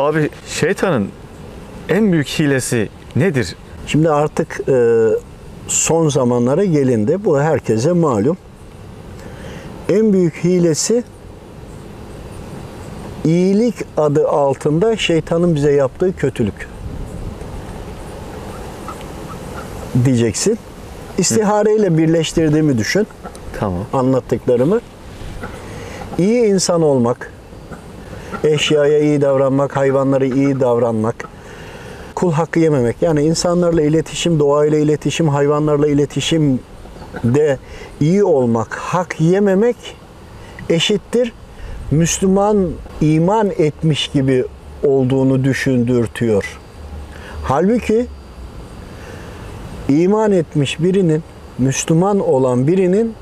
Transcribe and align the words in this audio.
Abi 0.00 0.30
şeytanın 0.46 1.08
en 1.88 2.12
büyük 2.12 2.26
hilesi 2.28 2.88
nedir? 3.16 3.56
Şimdi 3.86 4.10
artık 4.10 4.60
e, 4.68 5.06
son 5.68 6.08
zamanlara 6.08 6.64
gelindi. 6.64 7.24
Bu 7.24 7.40
herkese 7.40 7.92
malum. 7.92 8.36
En 9.88 10.12
büyük 10.12 10.44
hilesi 10.44 11.04
iyilik 13.24 13.74
adı 13.96 14.28
altında 14.28 14.96
şeytanın 14.96 15.54
bize 15.54 15.72
yaptığı 15.72 16.16
kötülük. 16.16 16.68
Diyeceksin. 20.04 20.58
İstihareyle 21.18 21.98
birleştirdiğimi 21.98 22.78
düşün 22.78 23.06
Tamam. 23.58 23.86
anlattıklarımı. 23.92 24.80
İyi 26.18 26.44
insan 26.44 26.82
olmak, 26.82 27.32
eşyaya 28.44 28.98
iyi 28.98 29.20
davranmak, 29.20 29.76
hayvanlara 29.76 30.24
iyi 30.24 30.60
davranmak, 30.60 31.28
kul 32.14 32.32
hakkı 32.32 32.58
yememek. 32.58 32.96
Yani 33.00 33.22
insanlarla 33.22 33.82
iletişim, 33.82 34.38
doğayla 34.38 34.78
iletişim, 34.78 35.28
hayvanlarla 35.28 35.88
iletişim 35.88 36.60
de 37.24 37.58
iyi 38.00 38.24
olmak, 38.24 38.74
hak 38.74 39.20
yememek 39.20 39.76
eşittir. 40.68 41.32
Müslüman 41.90 42.68
iman 43.00 43.50
etmiş 43.58 44.08
gibi 44.08 44.44
olduğunu 44.84 45.44
düşündürtüyor. 45.44 46.58
Halbuki 47.42 48.06
iman 49.88 50.32
etmiş 50.32 50.80
birinin, 50.80 51.22
Müslüman 51.58 52.20
olan 52.20 52.66
birinin 52.66 53.14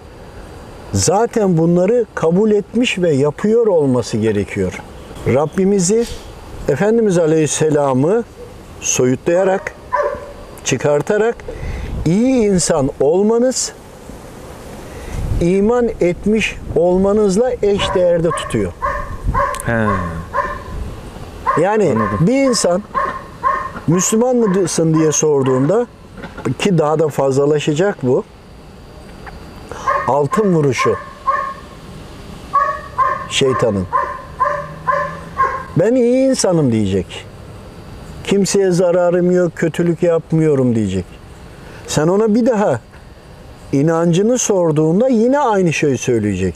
zaten 0.93 1.59
bunları 1.59 2.07
kabul 2.15 2.51
etmiş 2.51 2.99
ve 2.99 3.11
yapıyor 3.11 3.67
olması 3.67 4.17
gerekiyor. 4.17 4.83
Rabbimizi, 5.35 6.07
Efendimiz 6.69 7.19
Aleyhisselam'ı 7.19 8.25
soyutlayarak, 8.81 9.73
çıkartarak 10.65 11.37
iyi 12.07 12.49
insan 12.49 12.91
olmanız, 13.01 13.73
iman 15.41 15.89
etmiş 16.01 16.57
olmanızla 16.77 17.53
eş 17.63 17.95
değerde 17.95 18.31
tutuyor. 18.31 18.73
He. 19.67 19.87
Yani 21.61 21.95
bir 22.21 22.43
insan 22.43 22.83
Müslüman 23.87 24.37
mısın 24.37 24.95
diye 24.95 25.13
sorduğunda 25.13 25.87
ki 26.59 26.79
daha 26.79 26.99
da 26.99 27.09
fazlalaşacak 27.09 27.99
bu. 28.03 28.25
Altın 30.09 30.55
vuruşu 30.55 30.97
şeytanın. 33.31 33.98
Ben 35.79 35.95
iyi 35.95 36.29
insanım 36.29 36.73
diyecek. 36.73 37.07
Kimseye 38.25 38.71
zararım 38.71 39.31
yok, 39.31 39.53
kötülük 39.57 40.03
yapmıyorum 40.03 40.75
diyecek. 40.75 41.05
Sen 41.87 42.09
ona 42.09 42.35
bir 42.35 42.47
daha 42.47 42.81
inancını 43.73 44.39
sorduğunda 44.39 45.09
yine 45.09 45.39
aynı 45.39 45.73
şeyi 45.73 45.99
söyleyecek. 45.99 46.55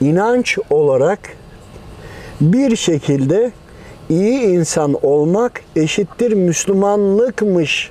İnanç 0.00 0.58
olarak 0.70 1.18
bir 2.40 2.76
şekilde 2.76 3.52
iyi 4.08 4.40
insan 4.40 4.96
olmak 5.02 5.60
eşittir 5.76 6.32
Müslümanlıkmış 6.32 7.90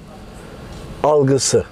algısı. 1.03 1.63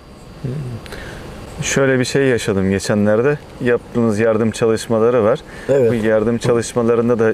Şöyle 1.66 2.00
bir 2.00 2.06
şey 2.06 2.24
yaşadım 2.26 2.70
geçenlerde. 2.70 3.38
Yaptığımız 3.62 4.20
yardım 4.20 4.52
çalışmaları 4.52 5.24
var. 5.24 5.40
Evet. 5.70 5.92
Bu 5.92 6.08
yardım 6.08 6.38
çalışmalarında 6.38 7.20
da 7.20 7.34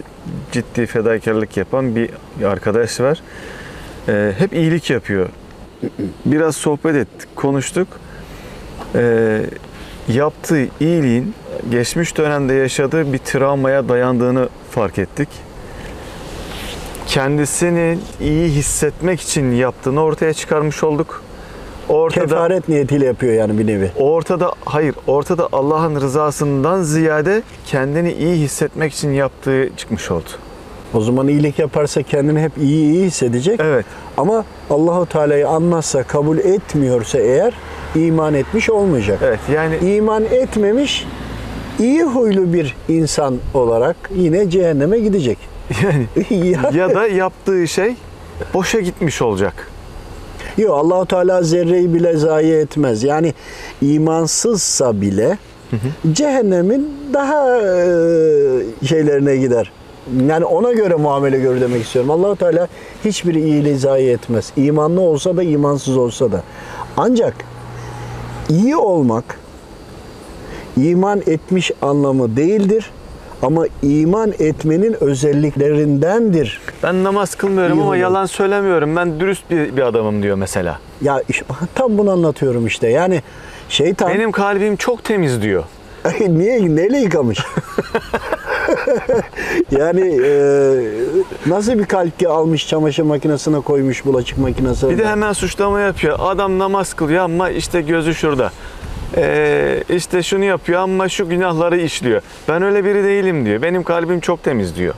ciddi 0.51 0.85
fedakarlık 0.85 1.57
yapan 1.57 1.95
bir 1.95 2.09
arkadaş 2.45 2.99
var. 2.99 3.21
Ee, 4.09 4.33
hep 4.37 4.53
iyilik 4.53 4.89
yapıyor. 4.89 5.29
Biraz 6.25 6.55
sohbet 6.55 6.95
ettik, 6.95 7.35
konuştuk. 7.35 7.87
Ee, 8.95 9.41
yaptığı 10.07 10.67
iyiliğin 10.79 11.33
geçmiş 11.71 12.17
dönemde 12.17 12.53
yaşadığı 12.53 13.13
bir 13.13 13.17
travmaya 13.17 13.89
dayandığını 13.89 14.49
fark 14.71 14.99
ettik. 14.99 15.29
Kendisini 17.07 17.97
iyi 18.21 18.49
hissetmek 18.49 19.21
için 19.21 19.51
yaptığını 19.51 20.03
ortaya 20.03 20.33
çıkarmış 20.33 20.83
olduk. 20.83 21.23
Ortada 21.91 22.25
Kefaret 22.25 22.69
niyetiyle 22.69 23.05
yapıyor 23.05 23.33
yani 23.33 23.59
bir 23.59 23.67
nevi. 23.67 23.91
Ortada 23.99 24.51
hayır, 24.65 24.95
ortada 25.07 25.47
Allah'ın 25.51 25.95
rızasından 25.95 26.81
ziyade 26.81 27.41
kendini 27.65 28.13
iyi 28.13 28.35
hissetmek 28.35 28.93
için 28.93 29.11
yaptığı 29.11 29.69
çıkmış 29.77 30.11
oldu. 30.11 30.29
O 30.93 31.01
zaman 31.01 31.27
iyilik 31.27 31.59
yaparsa 31.59 32.03
kendini 32.03 32.39
hep 32.41 32.57
iyi 32.57 32.91
iyi 32.93 33.05
hissedecek. 33.05 33.59
Evet. 33.59 33.85
Ama 34.17 34.45
Allahu 34.69 35.05
Teala'yı 35.05 35.47
anmazsa, 35.47 36.03
kabul 36.03 36.37
etmiyorsa 36.37 37.19
eğer 37.19 37.53
iman 37.95 38.33
etmiş 38.33 38.69
olmayacak. 38.69 39.19
Evet 39.23 39.39
yani 39.53 39.77
İman 39.95 40.25
etmemiş 40.25 41.07
iyi 41.79 42.03
huylu 42.03 42.53
bir 42.53 42.75
insan 42.89 43.37
olarak 43.53 43.95
yine 44.15 44.49
cehenneme 44.49 44.99
gidecek. 44.99 45.37
yani 45.83 46.07
ya, 46.49 46.71
ya 46.73 46.95
da 46.95 47.07
yaptığı 47.07 47.67
şey 47.67 47.95
boşa 48.53 48.79
gitmiş 48.79 49.21
olacak. 49.21 49.70
Yok 50.57 50.77
Allahu 50.77 51.05
Teala 51.05 51.43
zerreyi 51.43 51.93
bile 51.93 52.17
zayi 52.17 52.53
etmez. 52.53 53.03
Yani 53.03 53.33
imansızsa 53.81 55.01
bile 55.01 55.37
cehennemin 56.11 56.93
daha 57.13 57.57
e, 57.57 58.87
şeylerine 58.87 59.37
gider. 59.37 59.71
Yani 60.27 60.45
ona 60.45 60.71
göre 60.71 60.95
muamele 60.95 61.39
görür 61.39 61.61
demek 61.61 61.83
istiyorum. 61.83 62.11
Allahu 62.11 62.35
Teala 62.35 62.67
hiçbir 63.05 63.35
iyiliği 63.35 63.77
zayi 63.77 64.09
etmez. 64.09 64.51
İmanlı 64.57 65.01
olsa 65.01 65.37
da 65.37 65.43
imansız 65.43 65.97
olsa 65.97 66.31
da. 66.31 66.43
Ancak 66.97 67.33
iyi 68.49 68.75
olmak 68.75 69.39
iman 70.77 71.21
etmiş 71.27 71.71
anlamı 71.81 72.35
değildir. 72.35 72.91
Ama 73.41 73.65
iman 73.83 74.33
etmenin 74.39 75.03
özelliklerindendir. 75.03 76.61
Ben 76.83 77.03
namaz 77.03 77.35
kılmıyorum 77.35 77.77
İyi 77.79 77.81
ama 77.81 77.97
yalan 77.97 78.25
söylemiyorum. 78.25 78.95
Ben 78.95 79.19
dürüst 79.19 79.49
bir, 79.49 79.77
bir 79.77 79.81
adamım 79.81 80.23
diyor 80.23 80.35
mesela. 80.35 80.79
Ya 81.01 81.21
tam 81.75 81.97
bunu 81.97 82.11
anlatıyorum 82.11 82.67
işte. 82.67 82.89
Yani 82.89 83.21
şeytan 83.69 84.09
Benim 84.09 84.31
kalbim 84.31 84.75
çok 84.75 85.03
temiz 85.03 85.41
diyor. 85.41 85.63
niye 86.27 86.75
neyle 86.75 86.97
yıkamış? 86.97 87.39
yani 89.71 90.19
e, 90.25 90.31
nasıl 91.45 91.79
bir 91.79 91.85
kalp 91.85 92.19
ki 92.19 92.27
almış 92.27 92.67
çamaşır 92.67 93.03
makinesine 93.03 93.59
koymuş 93.59 94.05
bulaşık 94.05 94.37
makinesine. 94.37 94.89
Bir 94.89 94.97
de 94.97 95.07
hemen 95.07 95.33
suçlama 95.33 95.79
yapıyor. 95.79 96.19
Adam 96.21 96.59
namaz 96.59 96.93
kılıyor 96.93 97.23
ama 97.23 97.49
işte 97.49 97.81
gözü 97.81 98.15
şurada. 98.15 98.51
Ee, 99.17 99.83
işte 99.89 100.23
şunu 100.23 100.43
yapıyor 100.43 100.79
ama 100.79 101.09
şu 101.09 101.29
günahları 101.29 101.77
işliyor. 101.77 102.21
Ben 102.47 102.61
öyle 102.61 102.85
biri 102.85 103.03
değilim 103.03 103.45
diyor. 103.45 103.61
Benim 103.61 103.83
kalbim 103.83 104.19
çok 104.19 104.43
temiz 104.43 104.75
diyor. 104.75 104.93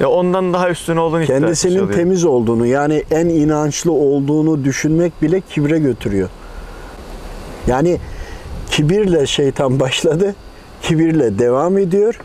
Ya 0.00 0.08
ondan 0.08 0.52
daha 0.52 0.70
üstün 0.70 0.96
olduğunu 0.96 1.24
kendisinin 1.24 1.88
temiz 1.88 2.24
olduğunu 2.24 2.66
yani 2.66 3.04
en 3.10 3.26
inançlı 3.26 3.92
olduğunu 3.92 4.64
düşünmek 4.64 5.22
bile 5.22 5.40
kibre 5.40 5.78
götürüyor. 5.78 6.28
Yani 7.66 7.98
kibirle 8.70 9.26
şeytan 9.26 9.80
başladı. 9.80 10.34
Kibirle 10.82 11.38
devam 11.38 11.78
ediyor. 11.78 12.20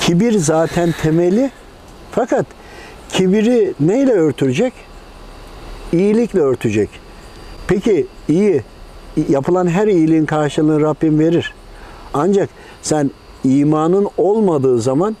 Kibir 0.00 0.38
zaten 0.38 0.94
temeli. 1.02 1.50
Fakat 2.12 2.46
kibiri 3.08 3.74
neyle 3.80 4.12
örtecek? 4.12 4.72
İyilikle 5.92 6.40
örtecek. 6.40 6.88
Peki 7.68 8.06
iyi 8.28 8.62
yapılan 9.28 9.66
her 9.66 9.86
iyiliğin 9.86 10.26
karşılığını 10.26 10.80
Rabbim 10.80 11.18
verir. 11.18 11.54
Ancak 12.14 12.50
sen 12.82 13.10
imanın 13.44 14.08
olmadığı 14.16 14.80
zaman 14.80 15.16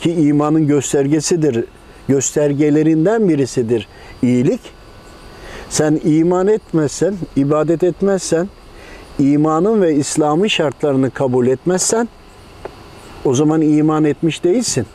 ki 0.00 0.12
imanın 0.12 0.66
göstergesidir, 0.66 1.64
göstergelerinden 2.08 3.28
birisidir 3.28 3.88
iyilik. 4.22 4.60
Sen 5.68 6.00
iman 6.04 6.46
etmezsen, 6.46 7.14
ibadet 7.36 7.82
etmezsen, 7.82 8.48
imanın 9.18 9.82
ve 9.82 9.94
İslam'ın 9.94 10.46
şartlarını 10.46 11.10
kabul 11.10 11.46
etmezsen 11.46 12.08
o 13.24 13.34
zaman 13.34 13.62
iman 13.62 14.04
etmiş 14.04 14.44
değilsin. 14.44 14.86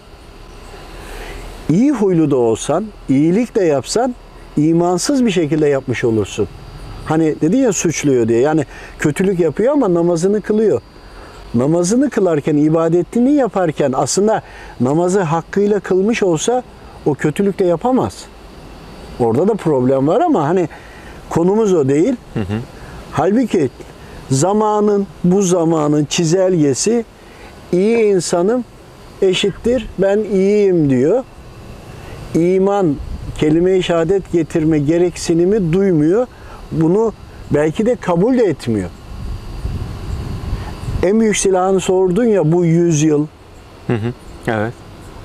İyi 1.70 1.92
huylu 1.92 2.32
da 2.32 2.36
olsan, 2.36 2.86
iyilik 3.10 3.56
de 3.56 3.64
yapsan 3.64 4.16
imansız 4.58 5.26
bir 5.26 5.32
şekilde 5.32 5.68
yapmış 5.68 6.04
olursun. 6.04 6.48
Hani 7.06 7.36
dedi 7.42 7.58
ya 7.58 7.74
suçluyor 7.74 8.28
diye. 8.28 8.40
Yani 8.40 8.66
kötülük 9.00 9.40
yapıyor 9.40 9.74
ama 9.74 9.94
namazını 9.94 10.42
kılıyor. 10.42 10.82
Namazını 11.54 12.10
kılarken, 12.10 12.58
ibadetini 12.58 13.32
yaparken 13.32 13.92
aslında 13.96 14.42
namazı 14.80 15.22
hakkıyla 15.22 15.80
kılmış 15.80 16.24
olsa 16.24 16.64
o 17.06 17.14
kötülük 17.14 17.60
de 17.60 17.66
yapamaz. 17.66 18.26
Orada 19.20 19.48
da 19.48 19.54
problem 19.54 20.08
var 20.08 20.22
ama 20.22 20.48
hani 20.48 20.70
konumuz 21.30 21.74
o 21.74 21.90
değil. 21.90 22.16
Halbuki 23.12 23.70
zamanın, 24.32 25.08
bu 25.24 25.42
zamanın 25.42 26.06
çizelgesi 26.06 27.06
iyi 27.72 27.98
insanım 27.98 28.64
eşittir 29.22 29.90
ben 30.00 30.20
iyiyim 30.20 30.90
diyor. 30.90 31.24
iman, 32.36 32.96
kelime-i 33.38 33.84
şehadet 33.84 34.32
getirme 34.32 34.80
gereksinimi 34.80 35.74
duymuyor. 35.74 36.28
Bunu 36.72 37.14
belki 37.52 37.86
de 37.86 37.96
kabul 37.96 38.38
de 38.38 38.44
etmiyor. 38.44 38.90
En 41.04 41.20
büyük 41.20 41.38
silahını 41.38 41.80
sordun 41.80 42.26
ya 42.26 42.52
bu 42.52 42.66
yüzyıl. 42.66 43.26
Evet. 44.48 44.74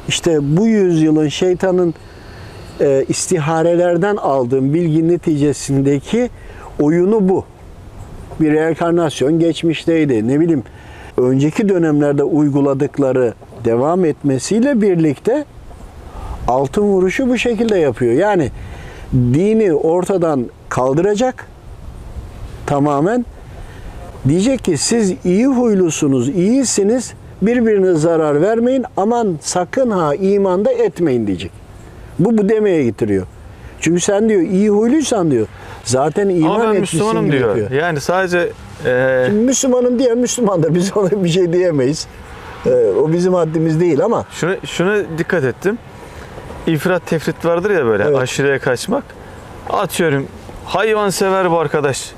İşte 0.09 0.57
bu 0.57 0.67
yüzyılın 0.67 1.29
şeytanın 1.29 1.95
e, 2.81 3.05
istiharelerden 3.09 4.17
aldığım 4.17 4.75
bilgi 4.75 5.09
neticesindeki 5.09 6.31
oyunu 6.81 7.29
bu. 7.29 7.45
Bir 8.41 8.53
reenkarnasyon 8.53 9.39
geçmişteydi. 9.39 10.29
Ne 10.29 10.41
bileyim 10.41 10.63
önceki 11.17 11.69
dönemlerde 11.69 12.23
uyguladıkları 12.23 13.35
devam 13.65 14.05
etmesiyle 14.05 14.81
birlikte 14.81 15.45
altın 16.49 16.83
vuruşu 16.83 17.29
bu 17.29 17.39
şekilde 17.39 17.79
yapıyor. 17.79 18.13
Yani 18.13 18.51
dini 19.13 19.75
ortadan 19.75 20.47
kaldıracak 20.71 21.47
tamamen. 22.67 23.27
Diyecek 24.29 24.65
ki 24.65 24.77
siz 24.77 25.15
iyi 25.25 25.47
huylusunuz, 25.47 26.29
iyisiniz, 26.29 27.13
birbirine 27.43 27.95
zarar 27.95 28.43
vermeyin, 28.43 28.85
aman 28.97 29.39
sakın 29.41 29.91
ha 29.91 30.15
imanda 30.15 30.73
etmeyin 30.73 31.27
diyecek. 31.27 31.51
Bu 32.19 32.39
bu 32.39 32.49
demeye 32.49 32.85
getiriyor. 32.85 33.27
Çünkü 33.81 34.01
sen 34.01 34.29
diyor 34.29 34.41
iyi 34.41 34.71
huyluysan 34.71 35.31
diyor. 35.31 35.47
Zaten 35.85 36.29
iman 36.29 36.51
Ama 36.61 36.65
ben 36.65 36.75
etmişsin 36.75 37.01
Müslümanım 37.01 37.33
diyor. 37.33 37.49
yapıyor. 37.49 37.71
Yani 37.71 38.01
sadece 38.01 38.53
e, 38.87 39.25
Şimdi 39.27 39.45
Müslümanın 39.45 39.99
diye 39.99 40.15
Müslümandır. 40.15 40.75
Biz 40.75 40.97
ona 40.97 41.25
bir 41.25 41.29
şey 41.29 41.53
diyemeyiz. 41.53 42.07
Ee, 42.67 42.71
o 43.03 43.13
bizim 43.13 43.35
haddimiz 43.35 43.81
değil 43.81 44.05
ama 44.05 44.25
şunu 44.33 44.55
şuna 44.67 44.97
dikkat 45.19 45.45
ettim. 45.45 45.79
İfrat 46.67 47.07
tefrit 47.07 47.45
vardır 47.45 47.71
ya 47.71 47.87
böyle 47.87 48.05
Evet. 48.05 48.17
aşırıya 48.19 48.59
kaçmak. 48.59 49.05
Atıyorum 49.71 50.27
hayvan 50.71 51.11
sever 51.11 51.51
bu 51.51 51.59
arkadaş. 51.59 52.13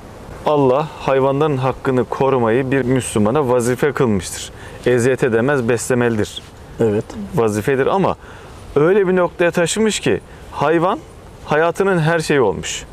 Allah 0.45 0.87
hayvanların 0.99 1.57
hakkını 1.57 2.03
korumayı 2.03 2.71
bir 2.71 2.81
Müslümana 2.81 3.49
vazife 3.49 3.91
kılmıştır. 3.91 4.51
Eziyet 4.85 5.23
edemez, 5.23 5.69
beslemelidir. 5.69 6.41
evet. 6.79 7.05
Vazifedir 7.35 7.87
ama 7.87 8.15
öyle 8.75 9.07
bir 9.07 9.15
noktaya 9.15 9.51
taşımış 9.51 9.99
ki 9.99 10.21
hayvan 10.51 10.99
hayatının 11.45 11.99
her 11.99 12.19
şeyi 12.19 12.41
olmuş. 12.41 12.83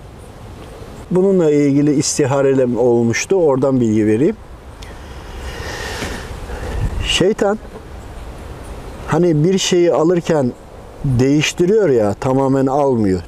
Bununla 1.10 1.50
ilgili 1.50 1.94
istiharelem 1.94 2.78
olmuştu. 2.78 3.36
Oradan 3.36 3.80
bilgi 3.80 4.06
vereyim. 4.06 4.36
Şeytan 7.06 7.58
hani 9.06 9.44
bir 9.44 9.58
şeyi 9.58 9.92
alırken 9.92 10.52
değiştiriyor 11.04 11.88
ya 11.88 12.14
tamamen 12.14 12.66
almıyor. 12.66 13.20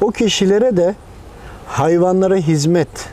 O 0.00 0.10
kişilere 0.10 0.76
de 0.76 0.94
hayvanlara 1.66 2.36
hizmetle 2.36 3.10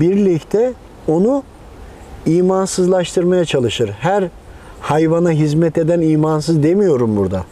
birlikte 0.00 0.72
onu 1.08 1.42
imansızlaştırmaya 2.26 3.44
çalışır. 3.44 3.90
Her 4.00 4.28
hayvana 4.80 5.30
hizmet 5.30 5.78
eden 5.78 6.00
imansız 6.00 6.62
demiyorum 6.62 7.16
burada. 7.16 7.44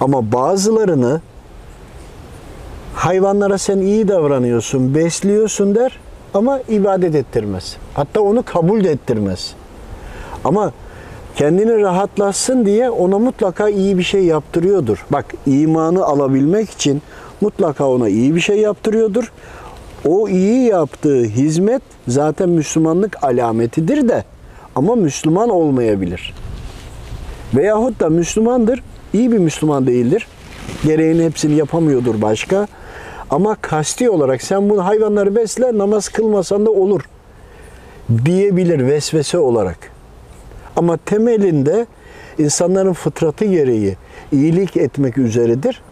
Ama 0.00 0.32
bazılarını 0.32 1.20
hayvanlara 2.94 3.58
sen 3.58 3.78
iyi 3.78 4.08
davranıyorsun, 4.08 4.94
besliyorsun 4.94 5.74
der 5.74 5.98
ama 6.34 6.60
ibadet 6.68 7.14
ettirmez. 7.14 7.76
Hatta 7.94 8.20
onu 8.20 8.42
kabul 8.42 8.84
de 8.84 8.90
ettirmez. 8.90 9.54
Ama 10.44 10.72
kendini 11.36 11.80
rahatlatsın 11.80 12.66
diye 12.66 12.90
ona 12.90 13.18
mutlaka 13.18 13.68
iyi 13.68 13.98
bir 13.98 14.02
şey 14.02 14.24
yaptırıyordur. 14.24 15.06
Bak 15.10 15.24
imanı 15.46 16.04
alabilmek 16.04 16.70
için 16.70 17.02
mutlaka 17.40 17.88
ona 17.88 18.08
iyi 18.08 18.34
bir 18.34 18.40
şey 18.40 18.58
yaptırıyordur. 18.58 19.32
O 20.04 20.28
iyi 20.28 20.64
yaptığı 20.68 21.24
hizmet 21.24 21.82
zaten 22.08 22.48
Müslümanlık 22.48 23.24
alametidir 23.24 24.08
de 24.08 24.24
ama 24.74 24.94
Müslüman 24.94 25.48
olmayabilir. 25.48 26.34
Veyahut 27.54 28.00
da 28.00 28.08
Müslümandır, 28.08 28.82
iyi 29.12 29.32
bir 29.32 29.38
Müslüman 29.38 29.86
değildir. 29.86 30.26
Gereğini 30.84 31.24
hepsini 31.24 31.54
yapamıyordur 31.54 32.22
başka. 32.22 32.66
Ama 33.30 33.54
kasti 33.54 34.10
olarak 34.10 34.42
sen 34.42 34.70
bunu 34.70 34.84
hayvanları 34.86 35.36
besle, 35.36 35.78
namaz 35.78 36.08
kılmasan 36.08 36.66
da 36.66 36.70
olur 36.70 37.00
diyebilir 38.24 38.86
vesvese 38.86 39.38
olarak. 39.38 39.78
Ama 40.76 40.96
temelinde 40.96 41.86
insanların 42.38 42.92
fıtratı 42.92 43.44
gereği 43.44 43.96
iyilik 44.32 44.76
etmek 44.76 45.18
üzeredir. 45.18 45.82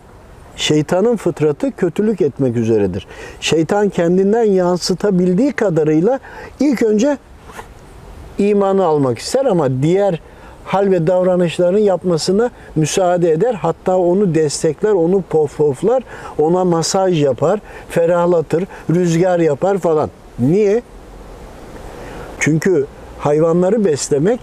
Şeytanın 0.57 1.17
fıtratı 1.17 1.73
kötülük 1.73 2.21
etmek 2.21 2.57
üzeredir. 2.57 3.07
Şeytan 3.41 3.89
kendinden 3.89 4.45
yansıtabildiği 4.45 5.53
kadarıyla 5.53 6.21
ilk 6.61 6.83
önce 6.83 7.19
imanı 8.39 8.85
almak 8.85 9.19
ister 9.19 9.45
ama 9.45 9.83
diğer 9.83 10.21
hal 10.65 10.91
ve 10.91 11.07
davranışlarını 11.07 11.81
yapmasına 11.81 12.51
müsaade 12.77 13.33
eder. 13.33 13.55
Hatta 13.55 13.97
onu 13.97 14.35
destekler, 14.35 14.93
onu 14.93 15.23
pofpoflar, 15.23 16.03
ona 16.39 16.65
masaj 16.65 17.23
yapar, 17.23 17.61
ferahlatır, 17.89 18.65
rüzgar 18.91 19.39
yapar 19.39 19.79
falan. 19.79 20.11
Niye? 20.39 20.83
Çünkü 22.41 22.87
hayvanları 23.19 23.85
beslemek 23.85 24.41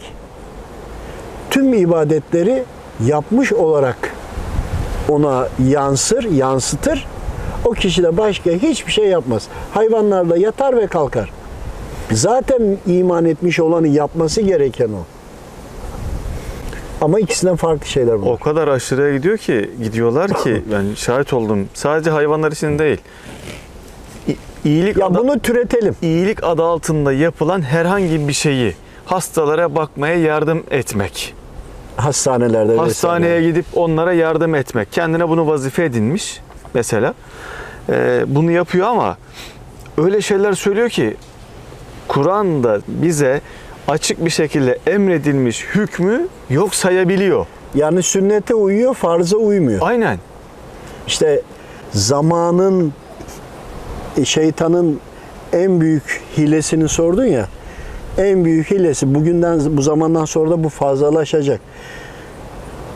tüm 1.50 1.74
ibadetleri 1.74 2.64
yapmış 3.06 3.54
olarak 3.54 4.23
ona 5.10 5.48
yansır, 5.68 6.24
yansıtır. 6.24 7.08
O 7.66 7.72
kişi 7.72 8.04
de 8.04 8.18
başka 8.18 8.52
hiçbir 8.52 8.92
şey 8.92 9.06
yapmaz. 9.06 9.48
Hayvanlarla 9.74 10.38
yatar 10.38 10.78
ve 10.78 10.88
kalkar. 10.88 11.32
Zaten 12.12 12.78
iman 12.88 13.26
etmiş 13.26 13.60
olanı 13.60 13.88
yapması 13.88 14.42
gereken 14.42 14.90
o. 14.90 15.06
Ama 17.02 17.20
ikisinden 17.20 17.56
farklı 17.56 17.88
şeyler 17.88 18.22
bunlar. 18.22 18.32
O 18.32 18.38
kadar 18.38 18.68
aşırıya 18.68 19.18
gidiyor 19.18 19.38
ki 19.38 19.70
gidiyorlar 19.84 20.34
ki 20.44 20.64
ben 20.72 20.86
şahit 20.96 21.34
oldum. 21.34 21.68
Sadece 21.74 22.10
hayvanlar 22.10 22.52
için 22.52 22.80
değil. 22.80 22.98
İyilik 24.66 24.98
Ya 24.98 25.06
adı, 25.06 25.18
bunu 25.20 25.40
türetelim. 25.40 25.96
iyilik 26.02 26.44
adı 26.44 26.64
altında 26.64 27.14
yapılan 27.14 27.62
herhangi 27.62 28.28
bir 28.28 28.34
şeyi 28.34 28.76
hastalara 29.06 29.76
bakmaya 29.76 30.16
yardım 30.16 30.64
etmek. 30.72 31.34
Hastanelerde 31.98 32.76
Hastaneye 32.78 33.32
vesaire. 33.32 33.50
gidip 33.50 33.66
onlara 33.76 34.14
yardım 34.14 34.56
etmek. 34.56 34.92
Kendine 34.92 35.30
bunu 35.30 35.48
vazife 35.48 35.84
edinmiş 35.84 36.42
mesela. 36.74 37.14
Ee, 37.90 38.24
bunu 38.28 38.52
yapıyor 38.52 38.88
ama 38.88 39.18
öyle 39.98 40.22
şeyler 40.22 40.54
söylüyor 40.54 40.90
ki 40.90 41.16
Kur'an'da 42.08 42.80
bize 42.88 43.42
açık 43.88 44.26
bir 44.26 44.30
şekilde 44.30 44.80
emredilmiş 44.88 45.66
hükmü 45.76 46.28
yok 46.50 46.76
sayabiliyor. 46.76 47.46
Yani 47.76 48.04
sünnete 48.04 48.56
uyuyor, 48.56 48.94
farza 48.94 49.38
uymuyor. 49.38 49.80
Aynen. 49.82 50.20
İşte 51.08 51.42
zamanın 51.92 52.94
şeytanın 54.24 55.00
en 55.54 55.82
büyük 55.82 56.22
hilesini 56.38 56.90
sordun 56.90 57.26
ya. 57.26 57.48
En 58.18 58.46
büyük 58.46 58.72
hilesi 58.72 59.16
bugünden 59.16 59.78
bu 59.78 59.82
zamandan 59.82 60.26
sonra 60.26 60.50
da 60.50 60.64
bu 60.64 60.70
fazlalaşacak. 60.70 61.62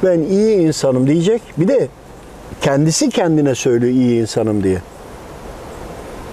Ben 0.03 0.19
iyi 0.19 0.57
insanım 0.57 1.07
diyecek. 1.07 1.41
Bir 1.57 1.67
de 1.67 1.87
kendisi 2.61 3.09
kendine 3.09 3.55
söylüyor 3.55 3.93
iyi 3.93 4.21
insanım 4.21 4.63
diye. 4.63 4.81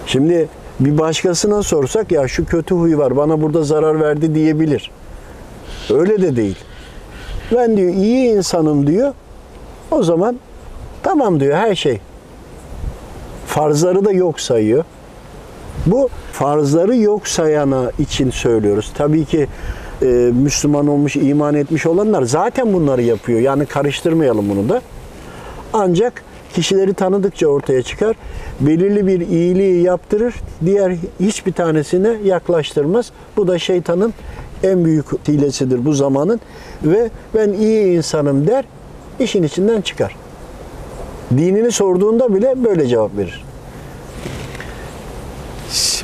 Şimdi 0.07 0.49
bir 0.81 0.99
başkasına 0.99 1.63
sorsak 1.63 2.13
ya 2.13 2.29
şu 2.29 2.45
kötü 2.45 2.75
huy 2.75 2.99
var 2.99 3.17
bana 3.17 3.43
burada 3.43 3.63
zarar 3.63 4.01
verdi 4.01 4.35
diyebilir. 4.35 4.91
Öyle 5.91 6.23
de 6.23 6.37
değil. 6.37 6.59
Ben 7.57 7.77
diyor 7.77 7.95
iyi 7.95 8.29
insanım 8.29 8.87
diyor. 8.87 9.15
O 9.91 10.03
zaman 10.03 10.39
tamam 11.03 11.41
diyor 11.41 11.57
her 11.57 11.75
şey. 11.75 12.01
Farzları 13.47 14.05
da 14.05 14.13
yok 14.13 14.41
sayıyor. 14.41 14.85
Bu 15.87 16.09
farzları 16.33 16.97
yok 16.97 17.29
sayana 17.29 17.91
için 17.99 18.31
söylüyoruz. 18.31 18.93
Tabii 18.95 19.25
ki 19.25 19.47
e, 20.03 20.07
Müslüman 20.43 20.87
olmuş, 20.87 21.17
iman 21.17 21.55
etmiş 21.55 21.87
olanlar 21.87 22.23
zaten 22.23 22.73
bunları 22.73 23.03
yapıyor. 23.03 23.41
Yani 23.41 23.67
karıştırmayalım 23.67 24.51
bunu 24.51 24.69
da. 24.69 24.83
Ancak 25.73 26.23
kişileri 26.55 26.95
tanıdıkça 26.95 27.47
ortaya 27.47 27.83
çıkar. 27.83 28.17
Belirli 28.61 29.07
bir 29.07 29.21
iyiliği 29.21 29.83
yaptırır, 29.83 30.35
diğer 30.65 30.97
hiçbir 31.21 31.53
tanesine 31.53 32.17
yaklaştırmaz. 32.25 33.13
Bu 33.37 33.49
da 33.49 33.59
şeytanın 33.59 34.15
en 34.63 34.85
büyük 34.85 35.29
hilesidir 35.29 35.85
bu 35.85 35.93
zamanın. 35.93 36.41
Ve 36.85 37.11
ben 37.35 37.53
iyi 37.53 37.97
insanım 37.97 38.47
der, 38.47 38.65
işin 39.21 39.43
içinden 39.43 39.81
çıkar. 39.81 40.17
Dinini 41.31 41.73
sorduğunda 41.73 42.35
bile 42.35 42.65
böyle 42.65 42.87
cevap 42.87 43.17
verir. 43.17 43.44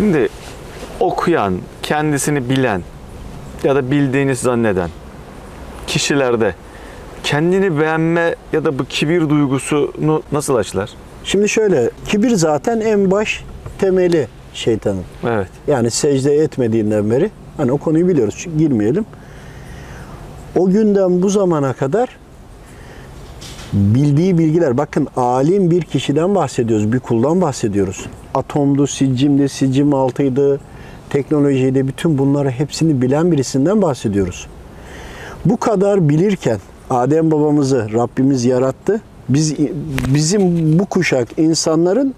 Şimdi 0.01 0.29
okuyan, 1.01 1.55
kendisini 1.83 2.49
bilen 2.49 2.83
ya 3.65 3.77
da 3.77 3.91
bildiğini 3.91 4.35
zanneden 4.35 4.91
kişilerde 5.87 6.55
kendini 7.25 7.81
beğenme 7.81 8.35
ya 8.53 8.65
da 8.65 8.79
bu 8.79 8.85
kibir 8.85 9.29
duygusunu 9.29 10.23
nasıl 10.33 10.55
aşılar? 10.55 10.91
Şimdi 11.25 11.49
şöyle, 11.49 11.91
kibir 12.09 12.31
zaten 12.31 12.81
en 12.81 13.11
baş 13.11 13.45
temeli 13.79 14.29
şeytanın. 14.55 15.05
Evet. 15.29 15.49
Yani 15.67 15.91
secde 15.91 16.35
etmediğinden 16.35 17.11
beri, 17.11 17.31
hani 17.57 17.73
o 17.73 17.79
konuyu 17.79 18.09
biliyoruz, 18.09 18.47
girmeyelim. 18.59 19.07
O 20.57 20.71
günden 20.71 21.23
bu 21.23 21.29
zamana 21.29 21.73
kadar 21.73 22.09
bildiği 23.73 24.39
bilgiler, 24.39 24.79
bakın 24.79 25.09
alim 25.17 25.71
bir 25.71 25.83
kişiden 25.83 26.35
bahsediyoruz, 26.35 26.93
bir 26.93 27.01
kuldan 27.01 27.41
bahsediyoruz. 27.41 28.07
Atomdu, 28.35 28.87
siccimdi, 28.87 29.49
siccim 29.49 29.95
altıydı, 29.95 30.61
teknolojiydi, 31.11 31.89
bütün 31.89 32.19
bunları 32.19 32.51
hepsini 32.51 33.03
bilen 33.03 33.33
birisinden 33.33 33.83
bahsediyoruz. 33.83 34.47
Bu 35.45 35.57
kadar 35.57 36.09
bilirken 36.09 36.59
Adem 36.91 37.31
babamızı 37.31 37.93
Rabbimiz 37.93 38.45
yarattı. 38.45 39.01
Biz 39.29 39.55
bizim 40.15 40.79
bu 40.79 40.87
kuşak 40.87 41.39
insanların 41.39 42.15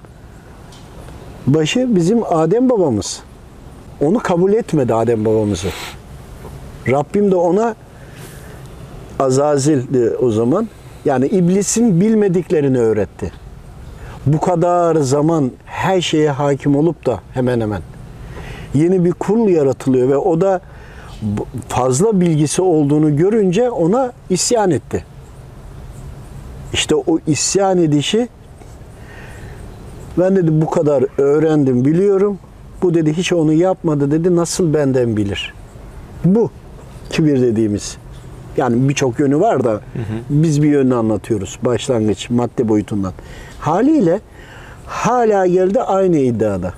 başı 1.47 1.97
bizim 1.97 2.23
Adem 2.31 2.71
babamız. 2.71 3.23
Onu 4.01 4.19
kabul 4.19 4.53
etmedi 4.53 4.95
Adem 4.95 5.25
babamızı. 5.25 5.69
Rabbim 6.89 7.31
de 7.31 7.37
ona 7.37 7.75
Azazil'di 9.19 10.17
o 10.21 10.31
zaman. 10.31 10.69
Yani 11.05 11.27
iblisin 11.27 12.01
bilmediklerini 12.01 12.79
öğretti. 12.79 13.33
Bu 14.27 14.41
kadar 14.41 14.97
zaman 14.97 15.51
her 15.65 16.01
şeye 16.01 16.31
hakim 16.31 16.77
olup 16.77 17.07
da 17.07 17.21
hemen 17.35 17.61
hemen 17.61 17.83
yeni 18.75 19.05
bir 19.05 19.13
kul 19.13 19.49
yaratılıyor 19.49 20.09
ve 20.09 20.17
o 20.17 20.41
da 20.41 20.61
fazla 21.69 22.21
bilgisi 22.21 22.63
olduğunu 22.63 23.17
görünce 23.17 23.71
ona 23.71 24.13
isyan 24.31 24.71
etti. 24.71 25.05
İşte 26.73 26.95
o 26.95 27.19
isyan 27.27 27.79
edişi 27.79 28.29
ben 30.19 30.37
dedi 30.37 30.61
bu 30.61 30.71
kadar 30.71 31.05
öğrendim 31.19 31.85
biliyorum. 31.85 32.39
Bu 32.83 32.95
dedi 32.95 33.13
hiç 33.13 33.33
onu 33.33 33.53
yapmadı 33.53 34.11
dedi 34.11 34.37
nasıl 34.37 34.75
benden 34.75 35.17
bilir. 35.17 35.55
Bu 36.25 36.51
kibir 37.11 37.41
dediğimiz. 37.41 37.97
Yani 38.57 38.89
birçok 38.89 39.21
yönü 39.21 39.41
var 39.41 39.65
da 39.65 39.81
biz 40.31 40.63
bir 40.63 40.69
yönünü 40.69 40.95
anlatıyoruz 40.95 41.59
başlangıç 41.63 42.31
madde 42.31 42.69
boyutundan. 42.69 43.13
Haliyle 43.59 44.21
hala 44.87 45.47
geldi 45.47 45.81
aynı 45.81 46.19
iddiada. 46.19 46.73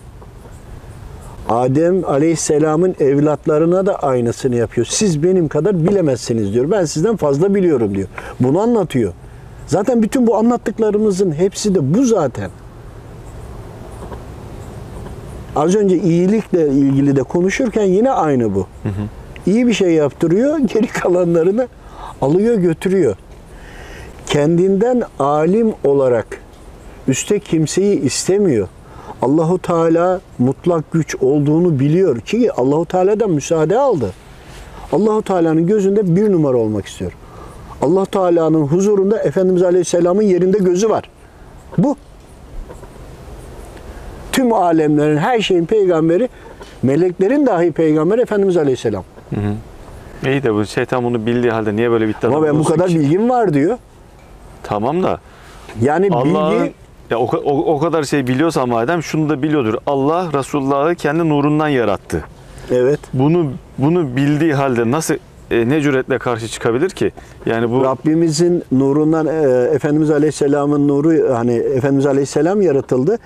Adem 1.49 2.05
Aleyhisselam'ın 2.05 2.95
evlatlarına 3.01 3.87
da 3.87 3.97
aynısını 3.97 4.57
yapıyor. 4.57 4.87
Siz 4.91 5.23
benim 5.23 5.49
kadar 5.49 5.87
bilemezsiniz 5.87 6.55
diyor. 6.55 6.71
Ben 6.71 6.85
sizden 6.85 7.17
fazla 7.17 7.55
biliyorum 7.55 7.95
diyor. 7.95 8.09
Bunu 8.41 8.61
anlatıyor. 8.61 9.13
Zaten 9.67 10.03
bütün 10.03 10.27
bu 10.27 10.37
anlattıklarımızın 10.37 11.33
hepsi 11.33 11.75
de 11.75 11.95
bu 11.95 12.05
zaten. 12.05 12.51
Az 15.57 15.75
önce 15.75 15.99
iyilikle 15.99 16.69
ilgili 16.69 17.17
de 17.17 17.23
konuşurken 17.23 17.85
yine 17.85 18.11
aynı 18.11 18.55
bu. 18.55 18.67
İyi 19.47 19.67
bir 19.67 19.73
şey 19.73 19.91
yaptırıyor, 19.91 20.59
geri 20.75 20.87
kalanlarını 20.87 21.69
alıyor 22.23 22.55
götürüyor. 22.55 23.17
Kendinden 24.27 25.03
alim 25.19 25.75
olarak 25.85 26.27
üste 27.09 27.39
kimseyi 27.39 28.01
istemiyor. 28.01 28.69
Allahu 29.23 29.59
Teala 29.59 30.21
mutlak 30.39 30.93
güç 30.93 31.17
olduğunu 31.21 31.81
biliyor 31.81 32.21
ki 32.21 32.53
Allahu 32.53 32.87
Teala'dan 32.87 33.31
müsaade 33.31 33.79
aldı. 33.79 34.13
Allahu 34.93 35.23
Teala'nın 35.23 35.67
gözünde 35.67 36.17
bir 36.17 36.33
numara 36.33 36.57
olmak 36.57 36.87
istiyor. 36.87 37.13
Allah 37.83 38.05
Teala'nın 38.05 38.63
huzurunda 38.63 39.19
Efendimiz 39.19 39.63
Aleyhisselam'ın 39.63 40.23
yerinde 40.23 40.59
gözü 40.59 40.91
var. 40.91 41.11
Bu. 41.79 41.97
Tüm 44.33 44.53
alemlerin, 44.53 45.17
her 45.17 45.41
şeyin 45.41 45.67
peygamberi, 45.67 46.29
meleklerin 46.83 47.47
dahi 47.47 47.73
peygamberi 47.73 48.21
Efendimiz 48.21 48.57
Aleyhisselam. 48.57 49.05
İyi 50.27 50.43
de 50.43 50.55
bu 50.55 50.67
şeytan 50.67 51.05
bunu 51.05 51.27
bildiği 51.27 51.51
halde 51.53 51.77
niye 51.77 51.91
böyle 51.91 52.11
iddiada 52.11 52.29
Ama 52.37 52.47
ben 52.47 52.59
bu 52.59 52.65
kadar 52.65 52.89
ki? 52.89 53.01
bilgim 53.01 53.31
var 53.31 53.55
diyor. 53.55 53.79
Tamam 54.63 55.03
da 55.03 55.19
Yani 55.83 56.09
Allah'ın 56.13 56.61
bilgi 56.61 56.73
ya 57.11 57.19
o, 57.19 57.25
o, 57.25 57.75
o 57.75 57.79
kadar 57.79 58.03
şey 58.03 58.27
biliyorsa 58.27 58.67
madem 58.67 59.03
şunu 59.03 59.29
da 59.29 59.43
biliyordur. 59.43 59.75
Allah 59.87 60.29
Resulullah'ı 60.35 60.95
kendi 60.95 61.29
nurundan 61.29 61.69
yarattı. 61.69 62.25
evet. 62.71 63.01
Bunu 63.13 63.53
bunu 63.79 64.17
bildiği 64.17 64.55
halde 64.55 64.91
nasıl 64.91 65.15
e, 65.51 65.69
ne 65.69 65.81
cüretle 65.81 66.19
karşı 66.19 66.49
çıkabilir 66.49 66.91
ki? 66.91 67.13
Yani 67.47 67.71
bu 67.71 67.85
Rabbimizin 67.85 68.63
nurundan 68.73 69.27
e, 69.27 69.69
Efendimiz 69.75 70.11
Aleyhisselam'ın 70.11 70.89
nuru 70.89 71.35
hani 71.35 71.53
Efendimiz 71.55 72.07
Aleyhisselam 72.07 72.63
yaratıldı. 72.63 73.19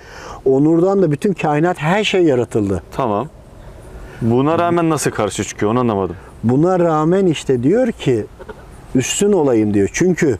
O 0.44 0.64
nurdan 0.64 1.02
da 1.02 1.10
bütün 1.10 1.32
kainat 1.32 1.78
her 1.78 2.04
şey 2.04 2.22
yaratıldı. 2.22 2.82
tamam. 2.96 3.28
Buna 4.22 4.58
rağmen 4.58 4.90
nasıl 4.90 5.10
karşı 5.10 5.44
çıkıyor 5.44 5.72
onu 5.72 5.80
anlamadım. 5.80 6.16
Buna 6.44 6.78
rağmen 6.78 7.26
işte 7.26 7.62
diyor 7.62 7.92
ki 7.92 8.26
üstün 8.94 9.32
olayım 9.32 9.74
diyor. 9.74 9.90
Çünkü 9.92 10.38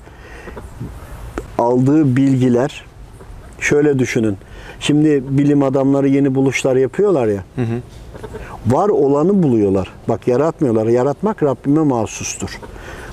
aldığı 1.59 2.17
bilgiler 2.17 2.85
şöyle 3.61 3.99
düşünün. 3.99 4.37
Şimdi 4.81 5.23
bilim 5.29 5.63
adamları 5.63 6.09
yeni 6.09 6.35
buluşlar 6.35 6.77
yapıyorlar 6.77 7.27
ya. 7.27 7.45
Var 8.67 8.89
olanı 8.89 9.43
buluyorlar. 9.43 9.93
Bak 10.09 10.29
yaratmıyorlar. 10.29 10.87
Yaratmak 10.87 11.43
Rabbime 11.43 11.83
mahsustur. 11.83 12.59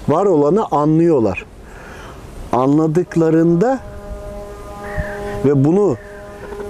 Var 0.07 0.25
olanı 0.25 0.65
anlıyorlar. 0.71 1.45
Anladıklarında 2.51 3.79
ve 5.45 5.65
bunu 5.65 5.97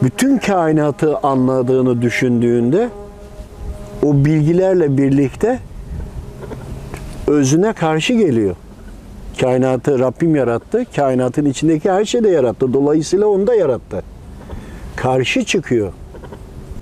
bütün 0.03 0.37
kainatı 0.37 1.17
anladığını 1.17 2.01
düşündüğünde 2.01 2.89
o 4.03 4.25
bilgilerle 4.25 4.97
birlikte 4.97 5.59
özüne 7.27 7.73
karşı 7.73 8.13
geliyor. 8.13 8.55
Kainatı 9.41 9.99
Rabbim 9.99 10.35
yarattı. 10.35 10.85
Kainatın 10.95 11.45
içindeki 11.45 11.91
her 11.91 12.05
şeyi 12.05 12.23
de 12.23 12.29
yarattı. 12.29 12.73
Dolayısıyla 12.73 13.27
onu 13.27 13.47
da 13.47 13.55
yarattı. 13.55 14.03
Karşı 14.95 15.43
çıkıyor. 15.43 15.93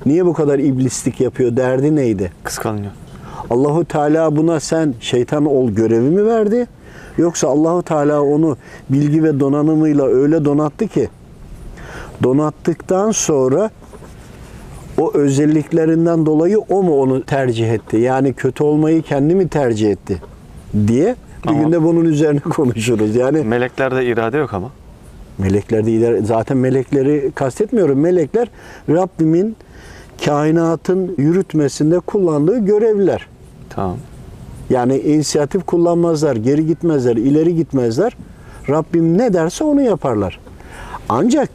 Niye 0.06 0.26
bu 0.26 0.34
kadar 0.34 0.60
iblislik 0.60 1.22
yapıyor? 1.22 1.58
Derdi 1.58 1.96
neydi? 1.96 2.32
Kıskanıyor. 2.44 2.92
Allahu 3.50 3.86
Teala 3.86 4.36
buna 4.36 4.60
sen 4.60 4.94
şeytan 5.00 5.46
ol 5.46 5.72
görevi 5.72 6.10
mi 6.10 6.26
verdi? 6.26 6.68
Yoksa 7.18 7.48
Allahu 7.48 7.84
Teala 7.84 8.22
onu 8.22 8.58
bilgi 8.90 9.24
ve 9.24 9.40
donanımıyla 9.40 10.06
öyle 10.08 10.46
donattı 10.46 10.88
ki 10.88 11.10
donattıktan 12.24 13.12
sonra 13.12 13.70
o 15.04 15.12
özelliklerinden 15.14 16.26
dolayı 16.26 16.60
o 16.60 16.84
mu 16.84 17.02
onu 17.02 17.24
tercih 17.24 17.70
etti? 17.74 17.98
Yani 17.98 18.34
kötü 18.34 18.64
olmayı 18.64 19.02
kendi 19.02 19.36
mi 19.36 19.48
tercih 19.48 19.92
etti? 19.92 20.22
diye 20.88 21.16
bir 21.44 21.50
Ama- 21.50 21.62
günde 21.64 21.84
bunun 21.84 22.06
üzerine 22.06 22.40
konuşuruz. 22.56 23.16
Yani 23.16 23.44
Meleklerde 23.44 24.06
irade 24.06 24.38
yok 24.38 24.54
ama. 24.54 24.70
Meleklerde 25.38 26.22
zaten 26.22 26.58
melekleri 26.58 27.32
kastetmiyorum. 27.36 28.00
Melekler 28.00 28.50
Rabbimin 28.90 29.56
kainatın 30.26 31.16
yürütmesinde 31.18 32.00
kullandığı 32.00 32.58
görevliler. 32.66 33.28
Tamam. 33.70 33.98
Yani 34.70 34.98
inisiyatif 34.98 35.66
kullanmazlar, 35.66 36.36
geri 36.36 36.66
gitmezler, 36.68 37.16
ileri 37.16 37.56
gitmezler. 37.56 38.18
Rabbim 38.70 39.18
ne 39.18 39.34
derse 39.34 39.64
onu 39.64 39.82
yaparlar. 39.82 40.40
Ancak 41.10 41.50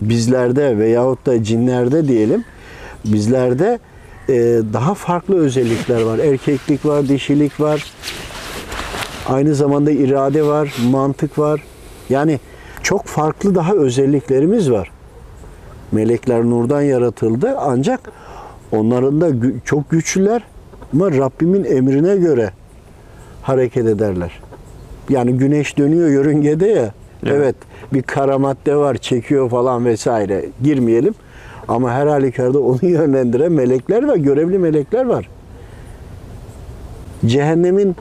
bizlerde 0.00 0.78
veyahut 0.78 1.26
da 1.26 1.44
cinlerde 1.44 2.08
diyelim, 2.08 2.44
bizlerde 3.04 3.78
e, 4.28 4.34
daha 4.72 4.94
farklı 4.94 5.36
özellikler 5.38 6.02
var. 6.02 6.18
Erkeklik 6.18 6.86
var, 6.86 7.08
dişilik 7.08 7.60
var. 7.60 7.92
Aynı 9.28 9.54
zamanda 9.54 9.90
irade 9.90 10.42
var, 10.46 10.74
mantık 10.90 11.38
var. 11.38 11.62
Yani 12.10 12.40
çok 12.82 13.04
farklı 13.06 13.54
daha 13.54 13.72
özelliklerimiz 13.74 14.70
var. 14.70 14.90
Melekler 15.92 16.44
nurdan 16.44 16.82
yaratıldı 16.82 17.54
ancak 17.58 18.00
onların 18.72 19.20
da 19.20 19.28
gü- 19.28 19.54
çok 19.64 19.90
güçlüler 19.90 20.42
ama 20.92 21.12
Rabbimin 21.12 21.64
emrine 21.64 22.16
göre 22.16 22.50
hareket 23.42 23.86
ederler. 23.86 24.40
Yani 25.08 25.32
güneş 25.32 25.78
dönüyor 25.78 26.08
yörüngede 26.08 26.66
ya. 26.66 26.94
Evet. 27.22 27.34
Evet. 27.36 27.56
bir 27.92 28.02
kara 28.02 28.38
madde 28.38 28.76
var 28.76 28.96
çekiyor 28.96 29.50
falan 29.50 29.84
vesaire. 29.84 30.44
Girmeyelim. 30.62 31.14
Ama 31.68 31.92
her 31.92 32.06
halükarda 32.06 32.60
onu 32.60 32.78
yönlendiren 32.82 33.52
melekler 33.52 34.08
ve 34.08 34.18
görevli 34.18 34.58
melekler 34.58 35.04
var. 35.04 35.28
Cehennemin 37.26 37.96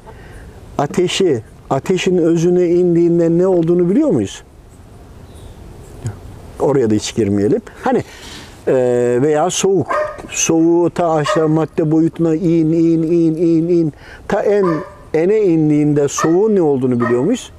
ateşi, 0.77 1.41
ateşin 1.69 2.17
özüne 2.17 2.67
indiğinde 2.67 3.29
ne 3.29 3.47
olduğunu 3.47 3.89
biliyor 3.89 4.09
muyuz? 4.09 4.43
Oraya 6.59 6.89
da 6.89 6.93
hiç 6.95 7.15
girmeyelim. 7.15 7.61
Hani 7.83 8.03
e, 8.67 8.73
veya 9.21 9.49
soğuk. 9.49 9.87
Soğuğu 10.29 10.89
ta 10.89 11.11
aşağı 11.11 11.49
madde 11.49 11.91
boyutuna 11.91 12.35
in, 12.35 12.71
in, 12.71 13.03
in, 13.03 13.35
in, 13.35 13.67
in. 13.67 13.93
Ta 14.27 14.41
en 14.41 14.65
ene 15.13 15.41
indiğinde 15.41 16.07
soğuğun 16.07 16.55
ne 16.55 16.61
olduğunu 16.61 16.99
biliyor 16.99 17.21
muyuz? 17.21 17.51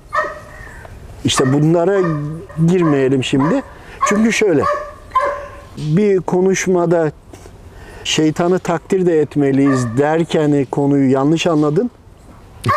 İşte 1.25 1.53
bunlara 1.53 2.01
girmeyelim 2.67 3.25
şimdi. 3.25 3.63
Çünkü 4.09 4.33
şöyle 4.33 4.63
bir 5.79 6.21
konuşmada 6.21 7.13
şeytanı 8.05 8.59
takdir 8.59 9.07
de 9.07 9.21
etmeliyiz 9.21 9.87
derken 9.99 10.67
konuyu 10.71 11.11
yanlış 11.11 11.47
anladın. 11.47 11.91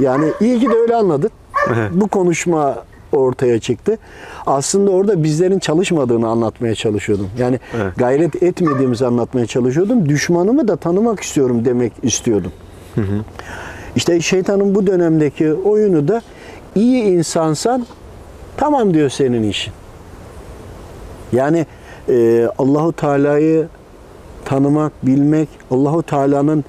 yani 0.00 0.32
iyi 0.40 0.60
ki 0.60 0.70
de 0.70 0.74
öyle 0.74 0.96
anladın. 0.96 1.30
Bu 1.90 2.08
konuşma 2.08 2.76
ortaya 3.12 3.60
çıktı. 3.60 3.98
Aslında 4.46 4.90
orada 4.90 5.22
bizlerin 5.22 5.58
çalışmadığını 5.58 6.28
anlatmaya 6.28 6.74
çalışıyordum. 6.74 7.30
Yani 7.38 7.60
Evet. 7.76 7.92
gayret 7.96 8.42
etmediğimizi 8.42 9.06
anlatmaya 9.06 9.46
çalışıyordum. 9.46 10.08
Düşmanımı 10.08 10.68
da 10.68 10.76
tanımak 10.76 11.20
istiyorum 11.20 11.64
demek 11.64 11.92
istiyordum. 12.02 12.52
İşte 13.96 14.20
şeytanın 14.20 14.74
bu 14.74 14.86
dönemdeki 14.86 15.52
oyunu 15.52 16.08
da 16.08 16.22
iyi 16.74 17.02
insansan 17.02 17.86
tamam 18.56 18.94
diyor 18.94 19.10
senin 19.10 19.42
işin. 19.42 19.72
Yani 21.32 21.66
e, 22.10 22.48
Allahu 22.58 22.92
Teala'yı 22.92 23.66
tanımak, 24.44 24.92
bilmek, 25.06 25.48
Allahu 25.70 26.02
Teala'nın 26.02 26.64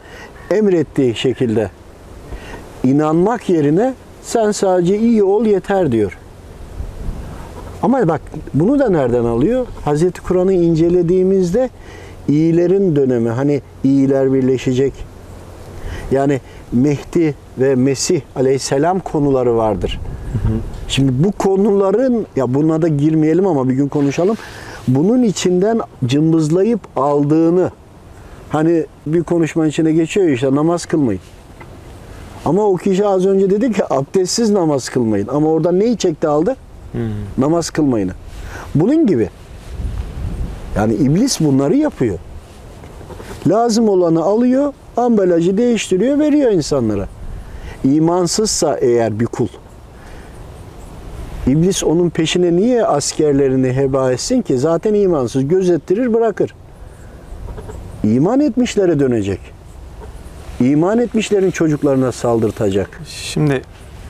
emrettiği 0.52 1.16
şekilde 1.16 1.70
inanmak 2.84 3.50
yerine 3.50 3.94
sen 4.24 4.52
sadece 4.52 5.00
iyi 5.00 5.24
ol 5.24 5.46
yeter 5.46 5.92
diyor. 5.92 6.18
Ama 7.84 8.08
bak 8.08 8.22
bunu 8.54 8.80
da 8.80 8.90
nereden 8.90 9.24
alıyor? 9.24 9.66
Hazreti 9.86 10.22
Kur'an'ı 10.22 10.54
incelediğimizde 10.54 11.70
iyilerin 12.28 12.96
dönemi 12.96 13.30
hani 13.30 13.62
iyiler 13.84 14.34
birleşecek. 14.34 14.94
Yani 16.12 16.40
Mehdi 16.72 17.36
ve 17.58 17.76
Mesih 17.76 18.22
aleyhisselam 18.36 19.00
konuları 19.00 19.58
vardır. 19.58 20.00
Şimdi 20.88 21.24
bu 21.24 21.32
konuların 21.32 22.26
ya 22.36 22.54
buna 22.54 22.82
da 22.82 22.88
girmeyelim 22.88 23.48
ama 23.48 23.70
bir 23.70 23.74
gün 23.74 23.88
konuşalım. 23.88 24.38
Bunun 24.88 25.24
içinden 25.24 25.80
cımbızlayıp 26.06 26.80
aldığını 26.96 27.72
hani 28.50 28.86
bir 29.06 29.24
konuşma 29.24 29.68
içine 29.68 29.92
geçiyor 29.92 30.28
işte 30.28 30.56
namaz 30.56 30.86
kılmayın. 30.86 31.22
Ama 32.46 32.66
o 32.66 32.76
kişi 32.76 33.06
az 33.08 33.26
önce 33.26 33.50
dedi 33.50 33.72
ki 33.72 33.94
abdestsiz 33.94 34.50
namaz 34.50 34.90
kılmayın. 34.90 35.28
Ama 35.28 35.50
orada 35.50 35.72
neyi 35.72 35.98
çekti 35.98 36.28
aldı? 36.28 36.56
Namaz 37.38 37.70
kılmayını. 37.70 38.12
Bunun 38.76 39.08
gibi. 39.08 39.30
Yani 40.76 40.94
iblis 40.94 41.40
bunları 41.40 41.76
yapıyor. 41.76 42.20
Lazım 43.48 43.90
olanı 43.90 44.24
alıyor, 44.24 44.74
ambalajı 44.98 45.58
değiştiriyor, 45.58 46.20
veriyor 46.20 46.52
insanlara. 46.52 47.08
İmansızsa 47.84 48.78
eğer 48.78 49.20
bir 49.20 49.26
kul. 49.26 49.48
İblis 51.52 51.84
onun 51.84 52.10
peşine 52.10 52.56
niye 52.56 52.86
askerlerini 52.86 53.74
heba 53.74 54.12
etsin 54.12 54.42
ki? 54.42 54.58
Zaten 54.58 54.94
imansız. 54.94 55.48
Gözettirir 55.48 56.14
bırakır. 56.14 56.56
İman 58.04 58.40
etmişlere 58.40 59.00
dönecek. 59.00 59.40
İman 60.60 61.00
etmişlerin 61.00 61.52
çocuklarına 61.52 62.12
saldırtacak. 62.12 63.02
Şimdi 63.08 63.62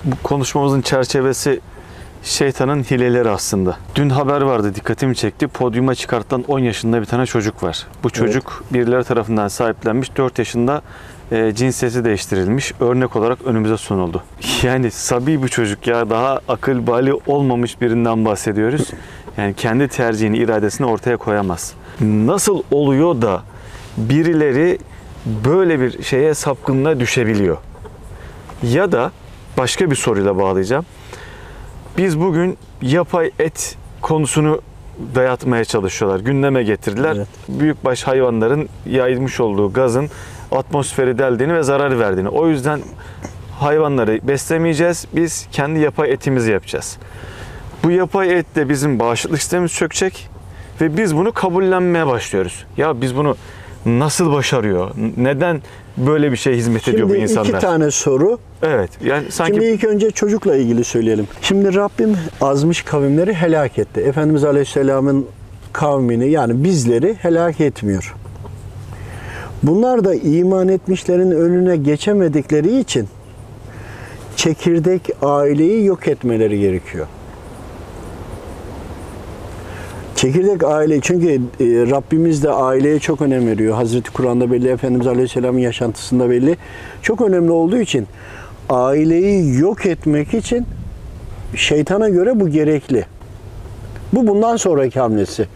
bu 0.05 0.15
konuşmamızın 0.24 0.81
çerçevesi 0.81 1.60
şeytanın 2.24 2.83
hileleri 2.83 3.29
aslında. 3.29 3.77
Dün 3.95 4.10
haber 4.10 4.41
vardı 4.41 4.75
dikkatimi 4.75 5.15
çekti. 5.15 5.48
Podyuma 5.48 5.95
çıkartılan 5.95 6.43
10 6.48 6.60
yaşında 6.60 7.01
bir 7.01 7.05
tane 7.05 7.25
çocuk 7.25 7.63
var. 7.63 7.88
Bu 8.03 8.10
çocuk 8.10 8.63
birileri 8.74 9.03
tarafından 9.03 9.48
sahiplenmiş. 9.48 10.17
4 10.17 10.39
yaşında 10.39 10.81
e, 11.31 11.55
cinsiyeti 11.55 12.05
değiştirilmiş. 12.05 12.73
Örnek 12.79 13.15
olarak 13.15 13.39
önümüze 13.45 13.77
sunuldu. 13.77 14.23
Yani 14.63 14.91
sabi 14.91 15.41
bu 15.41 15.47
çocuk 15.50 15.88
ya 15.88 16.09
daha 16.09 16.39
akıl 16.47 16.88
bali 16.88 17.13
olmamış 17.27 17.82
birinden 17.82 18.25
bahsediyoruz. 18.25 18.89
Yani 19.38 19.53
kendi 19.53 19.88
tercihini, 19.88 20.38
iradesini 20.38 20.88
ortaya 20.88 21.17
koyamaz. 21.17 21.73
Nasıl 22.01 22.63
oluyor 22.71 23.21
da 23.21 23.41
birileri 23.97 24.77
böyle 25.25 25.79
bir 25.79 26.03
şeye 26.03 26.34
sapkınlığa 26.34 26.99
düşebiliyor? 26.99 27.58
Ya 28.63 28.91
da 28.91 29.12
başka 29.58 29.91
bir 29.91 29.95
soruyla 29.95 30.38
bağlayacağım. 30.38 30.86
Biz 31.97 32.19
bugün 32.19 32.58
yapay 32.82 33.32
et 33.39 33.75
konusunu 34.01 34.62
dayatmaya 35.15 35.65
çalışıyorlar. 35.65 36.19
Gündeme 36.19 36.63
getirdiler. 36.63 37.15
Evet. 37.15 37.27
Büyükbaş 37.47 38.03
hayvanların 38.03 38.69
yayılmış 38.86 39.39
olduğu 39.39 39.73
gazın 39.73 40.10
atmosferi 40.51 41.17
deldiğini 41.17 41.53
ve 41.53 41.63
zarar 41.63 41.99
verdiğini. 41.99 42.29
O 42.29 42.47
yüzden 42.47 42.79
hayvanları 43.59 44.19
beslemeyeceğiz. 44.23 45.05
Biz 45.15 45.47
kendi 45.51 45.79
yapay 45.79 46.11
etimizi 46.11 46.51
yapacağız. 46.51 46.97
Bu 47.83 47.91
yapay 47.91 48.39
etle 48.39 48.69
bizim 48.69 48.99
bağışıklık 48.99 49.39
sistemimiz 49.39 49.73
çökecek 49.73 50.29
ve 50.81 50.97
biz 50.97 51.15
bunu 51.15 51.31
kabullenmeye 51.31 52.07
başlıyoruz. 52.07 52.65
Ya 52.77 53.01
biz 53.01 53.15
bunu 53.15 53.35
nasıl 53.85 54.31
başarıyor? 54.31 54.91
Neden 55.17 55.61
böyle 55.97 56.31
bir 56.31 56.37
şey 56.37 56.55
hizmet 56.55 56.87
ediyor 56.87 57.09
bu 57.09 57.13
Şimdi 57.13 57.23
insanlar? 57.23 57.49
iki 57.49 57.59
tane 57.59 57.91
soru. 57.91 58.39
Evet. 58.63 58.89
Yani 59.03 59.31
sanki 59.31 59.53
Şimdi 59.53 59.65
ilk 59.65 59.83
önce 59.83 60.11
çocukla 60.11 60.55
ilgili 60.55 60.83
söyleyelim. 60.83 61.27
Şimdi 61.41 61.75
Rabbim 61.75 62.17
azmış 62.41 62.81
kavimleri 62.81 63.33
helak 63.33 63.79
etti. 63.79 64.01
Efendimiz 64.01 64.43
Aleyhisselam'ın 64.43 65.27
kavmini 65.73 66.29
yani 66.29 66.63
bizleri 66.63 67.15
helak 67.21 67.61
etmiyor. 67.61 68.15
Bunlar 69.63 70.04
da 70.04 70.15
iman 70.15 70.67
etmişlerin 70.67 71.32
önüne 71.32 71.78
geçemedikleri 71.78 72.80
için 72.80 73.08
çekirdek 74.36 75.02
aileyi 75.21 75.86
yok 75.86 76.08
etmeleri 76.08 76.60
gerekiyor. 76.60 77.08
Çekirdek 80.15 80.63
aile 80.63 81.02
çünkü 81.02 81.28
e, 81.34 81.39
Rabbimiz 81.91 82.43
de 82.43 82.50
aileye 82.50 83.00
çok 83.00 83.21
önem 83.21 83.47
veriyor. 83.47 83.76
Hazreti 83.76 84.12
Kur'an'da 84.13 84.52
belli, 84.52 84.69
Efendimiz 84.69 85.08
Aleyhisselam'ın 85.08 85.60
yaşantısında 85.60 86.30
belli. 86.30 86.58
Çok 87.02 87.21
önemli 87.21 87.52
olduğu 87.52 87.78
için 87.78 88.08
aileyi 88.69 89.60
yok 89.60 89.86
etmek 89.86 90.34
için 90.34 90.65
şeytana 91.56 92.10
göre 92.10 92.39
bu 92.39 92.50
gerekli. 92.50 93.06
Bu 94.13 94.28
bundan 94.28 94.58
sonraki 94.58 95.00
hamlesi. 95.00 95.47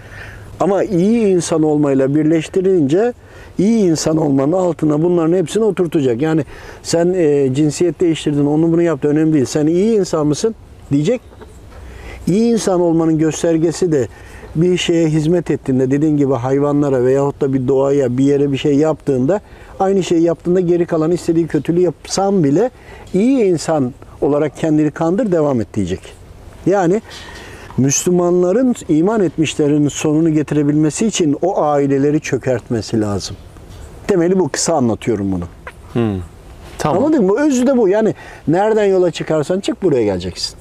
Ama 0.60 0.84
iyi 0.84 1.28
insan 1.28 1.64
olmayla 1.64 2.16
birleştirince 2.16 3.14
iyi 3.58 3.80
insan 3.90 4.18
olmanın 4.18 4.52
altına 4.52 5.04
bunların 5.04 5.38
hepsini 5.38 5.64
oturtacak. 5.64 6.22
Yani 6.22 6.46
sen 6.84 7.14
e, 7.14 7.54
cinsiyet 7.54 8.00
değiştirdin, 8.00 8.46
onu 8.46 8.72
bunu 8.72 8.82
yaptı 8.82 9.08
önemli 9.08 9.34
değil. 9.34 9.46
Sen 9.46 9.68
iyi 9.68 10.00
insan 10.00 10.28
mısın? 10.28 10.56
Diyecek. 10.92 11.22
İyi 12.28 12.54
insan 12.54 12.82
olmanın 12.82 13.18
göstergesi 13.18 13.92
de 13.92 14.08
bir 14.56 14.78
şeye 14.78 15.08
hizmet 15.08 15.52
ettiğinde 15.52 15.92
dediğin 15.92 16.18
gibi 16.18 16.34
hayvanlara 16.34 17.04
veyahut 17.04 17.42
da 17.42 17.54
bir 17.54 17.68
doğaya 17.68 18.18
bir 18.18 18.24
yere 18.24 18.52
bir 18.52 18.58
şey 18.58 18.76
yaptığında 18.76 19.42
aynı 19.80 20.04
şeyi 20.04 20.22
yaptığında 20.22 20.60
geri 20.60 20.86
kalan 20.86 21.12
istediği 21.12 21.48
kötülüğü 21.48 21.82
yapsan 21.82 22.44
bile 22.44 22.70
iyi 23.14 23.44
insan 23.44 23.94
olarak 24.22 24.58
kendini 24.58 24.92
kandır 24.92 25.32
devam 25.32 25.62
et 25.62 25.68
diyecek. 25.74 26.02
Yani 26.66 27.02
Müslümanların 27.78 28.76
iman 28.90 29.22
etmişlerin 29.22 29.88
sonunu 29.88 30.34
getirebilmesi 30.34 31.06
için 31.06 31.38
o 31.42 31.62
aileleri 31.62 32.22
çökertmesi 32.22 33.02
lazım. 33.02 33.38
Temeli 34.08 34.40
bu 34.40 34.50
kısa 34.50 34.74
anlatıyorum 34.74 35.32
bunu. 35.32 35.46
Hmm. 35.94 36.22
Tamam. 36.78 37.04
Anladın 37.04 37.26
mı? 37.26 37.40
Özü 37.40 37.68
de 37.68 37.78
bu. 37.78 37.88
Yani 37.88 38.16
nereden 38.48 38.86
yola 38.86 39.12
çıkarsan 39.12 39.60
çık 39.60 39.84
buraya 39.84 40.04
geleceksin. 40.04 40.56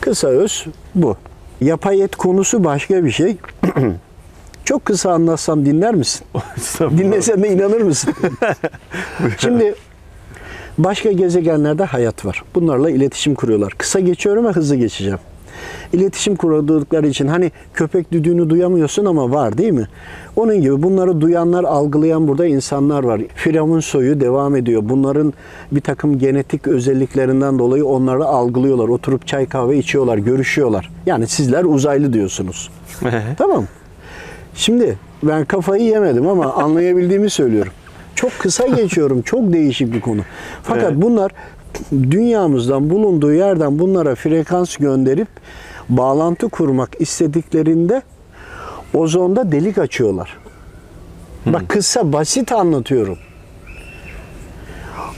Kısa 0.00 0.28
öz 0.28 0.66
bu. 0.94 1.16
Yapay 1.60 2.02
et 2.02 2.16
konusu 2.16 2.64
başka 2.64 3.04
bir 3.04 3.10
şey. 3.10 3.36
Çok 4.64 4.84
kısa 4.84 5.12
anlatsam 5.12 5.66
dinler 5.66 5.94
misin? 5.94 6.26
Dinlesen 6.80 7.42
de 7.42 7.48
inanır 7.48 7.80
mısın? 7.80 8.14
Şimdi 9.38 9.74
başka 10.78 11.12
gezegenlerde 11.12 11.84
hayat 11.84 12.24
var. 12.24 12.44
Bunlarla 12.54 12.90
iletişim 12.90 13.34
kuruyorlar. 13.34 13.72
Kısa 13.78 14.00
geçiyorum 14.00 14.46
ve 14.46 14.48
hızlı 14.50 14.76
geçeceğim. 14.76 15.18
İletişim 15.92 16.36
kurdukları 16.36 17.06
için 17.06 17.26
hani 17.26 17.52
köpek 17.74 18.12
düdüğünü 18.12 18.50
duyamıyorsun 18.50 19.04
ama 19.04 19.30
var 19.30 19.58
değil 19.58 19.72
mi? 19.72 19.88
Onun 20.36 20.60
gibi 20.60 20.82
bunları 20.82 21.20
duyanlar, 21.20 21.64
algılayan 21.64 22.28
burada 22.28 22.46
insanlar 22.46 23.04
var. 23.04 23.20
Firavun 23.34 23.80
soyu 23.80 24.20
devam 24.20 24.56
ediyor. 24.56 24.82
Bunların 24.84 25.32
bir 25.72 25.80
takım 25.80 26.18
genetik 26.18 26.66
özelliklerinden 26.66 27.58
dolayı 27.58 27.86
onları 27.86 28.24
algılıyorlar. 28.24 28.88
Oturup 28.88 29.26
çay 29.26 29.46
kahve 29.46 29.78
içiyorlar, 29.78 30.18
görüşüyorlar. 30.18 30.90
Yani 31.06 31.26
sizler 31.26 31.64
uzaylı 31.64 32.12
diyorsunuz. 32.12 32.70
Tamam. 33.38 33.64
Şimdi 34.54 34.98
ben 35.22 35.44
kafayı 35.44 35.82
yemedim 35.82 36.26
ama 36.28 36.52
anlayabildiğimi 36.52 37.30
söylüyorum. 37.30 37.72
Çok 38.14 38.38
kısa 38.38 38.66
geçiyorum. 38.66 39.22
Çok 39.22 39.52
değişik 39.52 39.92
bir 39.92 40.00
konu. 40.00 40.20
Fakat 40.62 40.84
Evet. 40.84 41.02
bunlar 41.02 41.32
dünyamızdan 41.92 42.90
bulunduğu 42.90 43.32
yerden 43.32 43.78
bunlara 43.78 44.14
frekans 44.14 44.76
gönderip 44.76 45.28
bağlantı 45.88 46.48
kurmak 46.48 47.00
istediklerinde 47.00 48.02
ozonda 48.94 49.52
delik 49.52 49.78
açıyorlar. 49.78 50.38
Bak 51.46 51.68
kısa 51.68 52.12
basit 52.12 52.52
anlatıyorum. 52.52 53.18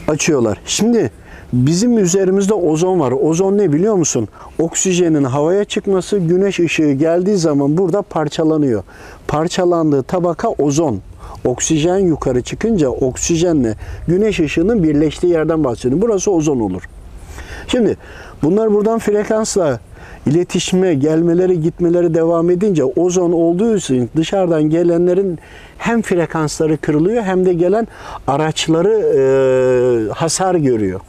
Açıyorlar. 0.09 0.61
Şimdi 0.67 1.11
Bizim 1.53 1.99
üzerimizde 1.99 2.55
ozon 2.55 3.01
var. 3.01 3.13
Ozon 3.13 3.59
ne 3.59 3.73
biliyor 3.73 3.95
musun? 3.95 4.29
Oksijenin 4.59 5.25
havaya 5.25 5.65
çıkması, 5.65 6.19
güneş 6.19 6.61
ışığı 6.61 6.93
geldiği 6.93 7.37
zaman 7.37 7.77
burada 7.77 8.03
parçalanıyor. 8.03 8.83
Parçalandığı 9.29 10.03
tabaka 10.03 10.49
ozon. 10.49 11.01
Oksijen 11.45 11.99
yukarı 11.99 12.43
çıkınca 12.43 12.89
oksijenle 12.89 13.75
güneş 14.09 14.41
ışığının 14.41 14.83
birleştiği 14.83 15.33
yerden 15.33 15.65
bahsediyorum. 15.65 16.03
Burası 16.03 16.31
ozon 16.31 16.61
olur. 16.61 16.83
Şimdi 17.69 17.97
bunlar 18.43 18.73
buradan 18.75 18.99
frekansla 18.99 19.81
iletişime 20.27 20.95
gelmeleri 20.95 21.61
gitmeleri 21.61 22.15
devam 22.15 22.51
edince 22.51 22.85
ozon 22.85 23.33
olduğu 23.33 23.77
için 23.77 24.11
dışarıdan 24.17 24.63
gelenlerin 24.63 25.39
hem 25.79 26.03
frekansları 26.03 26.77
kırılıyor 26.77 27.23
hem 27.23 27.47
de 27.47 27.53
gelen 27.53 27.89
araçları 28.27 28.91
e, 28.91 30.13
hasar 30.13 30.55
görüyor. 30.55 31.01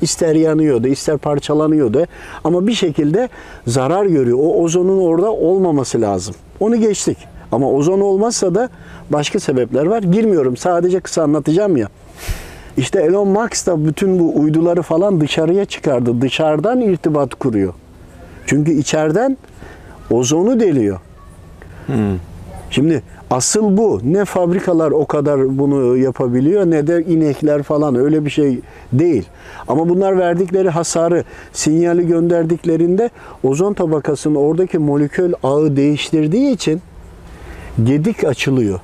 İster 0.00 0.34
yanıyordu, 0.34 0.88
ister 0.88 1.18
parçalanıyordu 1.18 2.04
ama 2.44 2.66
bir 2.66 2.74
şekilde 2.74 3.28
zarar 3.66 4.06
görüyor. 4.06 4.38
O 4.38 4.62
ozonun 4.62 5.00
orada 5.00 5.32
olmaması 5.32 6.00
lazım. 6.00 6.34
Onu 6.60 6.76
geçtik. 6.80 7.18
Ama 7.52 7.70
ozon 7.70 8.00
olmazsa 8.00 8.54
da 8.54 8.68
başka 9.10 9.40
sebepler 9.40 9.86
var. 9.86 10.02
Girmiyorum. 10.02 10.56
Sadece 10.56 11.00
kısa 11.00 11.22
anlatacağım 11.22 11.76
ya. 11.76 11.88
İşte 12.76 13.00
Elon 13.00 13.28
Musk 13.28 13.66
da 13.66 13.86
bütün 13.86 14.18
bu 14.18 14.40
uyduları 14.40 14.82
falan 14.82 15.20
dışarıya 15.20 15.64
çıkardı. 15.64 16.20
Dışarıdan 16.20 16.80
irtibat 16.80 17.34
kuruyor. 17.34 17.74
Çünkü 18.46 18.72
içeriden 18.72 19.36
ozonu 20.10 20.60
deliyor. 20.60 21.00
Şimdi 22.70 23.02
asıl 23.30 23.76
bu. 23.76 24.00
Ne 24.04 24.24
fabrikalar 24.24 24.90
o 24.90 25.06
kadar 25.06 25.58
bunu 25.58 25.96
yapabiliyor 25.96 26.66
ne 26.66 26.86
de 26.86 27.04
inekler 27.04 27.62
falan 27.62 27.94
öyle 27.94 28.24
bir 28.24 28.30
şey 28.30 28.60
değil. 28.92 29.24
Ama 29.68 29.88
bunlar 29.88 30.18
verdikleri 30.18 30.68
hasarı, 30.70 31.24
sinyali 31.52 32.06
gönderdiklerinde 32.06 33.10
ozon 33.44 33.74
tabakasının 33.74 34.34
oradaki 34.34 34.78
molekül 34.78 35.32
ağı 35.42 35.76
değiştirdiği 35.76 36.54
için 36.54 36.80
gedik 37.84 38.24
açılıyor. 38.24 38.80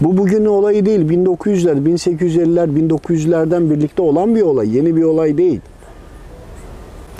Bu 0.00 0.16
bugünün 0.16 0.46
olayı 0.46 0.86
değil. 0.86 1.00
1900'ler, 1.00 1.96
1850'ler, 1.96 2.88
1900'lerden 2.88 3.70
birlikte 3.70 4.02
olan 4.02 4.34
bir 4.34 4.42
olay. 4.42 4.76
Yeni 4.76 4.96
bir 4.96 5.02
olay 5.02 5.38
değil. 5.38 5.60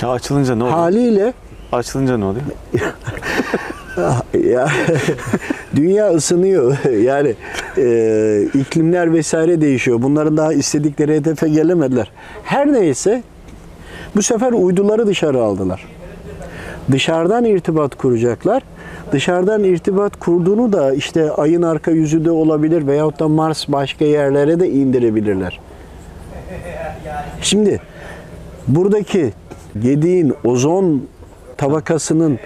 Ya 0.02 0.08
açılınca 0.08 0.54
ne 0.54 0.62
oluyor? 0.62 0.78
Haliyle 0.78 1.32
Açılınca 1.72 2.16
ne 2.16 2.24
oluyor? 2.24 2.44
ya 4.50 4.68
dünya 5.76 6.10
ısınıyor. 6.10 6.76
Yani 7.02 7.34
e, 7.78 8.48
iklimler 8.54 9.12
vesaire 9.12 9.60
değişiyor. 9.60 10.02
Bunların 10.02 10.36
daha 10.36 10.52
istedikleri 10.52 11.14
hedefe 11.14 11.48
gelemediler. 11.48 12.10
Her 12.44 12.72
neyse 12.72 13.22
bu 14.16 14.22
sefer 14.22 14.52
uyduları 14.52 15.06
dışarı 15.06 15.42
aldılar. 15.42 15.86
Dışarıdan 16.90 17.44
irtibat 17.44 17.94
kuracaklar. 17.94 18.62
Dışarıdan 19.14 19.64
irtibat 19.64 20.20
kurduğunu 20.20 20.72
da 20.72 20.94
işte 20.94 21.30
ayın 21.30 21.62
arka 21.62 21.90
yüzü 21.90 22.24
de 22.24 22.30
olabilir 22.30 22.86
veyahut 22.86 23.20
da 23.20 23.28
Mars 23.28 23.68
başka 23.68 24.04
yerlere 24.04 24.60
de 24.60 24.70
indirebilirler. 24.70 25.60
Şimdi 27.40 27.80
buradaki 28.68 29.32
gediğin 29.78 30.34
ozon 30.44 31.06
tabakasının 31.56 32.38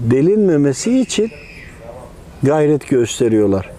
delinmemesi 0.00 1.00
için 1.00 1.30
gayret 2.42 2.88
gösteriyorlar. 2.88 3.70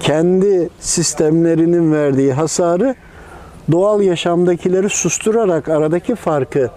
Kendi 0.00 0.68
sistemlerinin 0.80 1.92
verdiği 1.92 2.32
hasarı 2.32 2.94
doğal 3.72 4.02
yaşamdakileri 4.02 4.88
susturarak 4.88 5.68
aradaki 5.68 6.14
farkı 6.14 6.70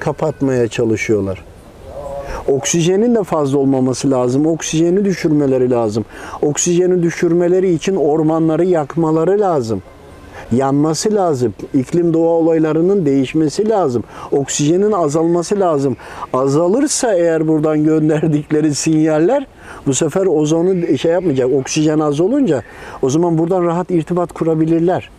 kapatmaya 0.00 0.68
çalışıyorlar. 0.68 1.49
Oksijenin 2.50 3.14
de 3.14 3.22
fazla 3.22 3.58
olmaması 3.58 4.10
lazım. 4.10 4.46
Oksijeni 4.46 5.04
düşürmeleri 5.04 5.70
lazım. 5.70 6.04
Oksijeni 6.42 7.02
düşürmeleri 7.02 7.74
için 7.74 7.96
ormanları 7.96 8.64
yakmaları 8.64 9.40
lazım. 9.40 9.82
Yanması 10.52 11.14
lazım. 11.14 11.54
İklim 11.74 12.14
doğa 12.14 12.28
olaylarının 12.28 13.06
değişmesi 13.06 13.68
lazım. 13.68 14.04
Oksijenin 14.32 14.92
azalması 14.92 15.60
lazım. 15.60 15.96
Azalırsa 16.32 17.14
eğer 17.14 17.48
buradan 17.48 17.84
gönderdikleri 17.84 18.74
sinyaller 18.74 19.46
bu 19.86 19.94
sefer 19.94 20.26
ozonu 20.26 20.98
şey 20.98 21.12
yapmayacak. 21.12 21.50
Oksijen 21.52 21.98
az 21.98 22.20
olunca 22.20 22.62
o 23.02 23.10
zaman 23.10 23.38
buradan 23.38 23.64
rahat 23.64 23.90
irtibat 23.90 24.32
kurabilirler. 24.32 25.10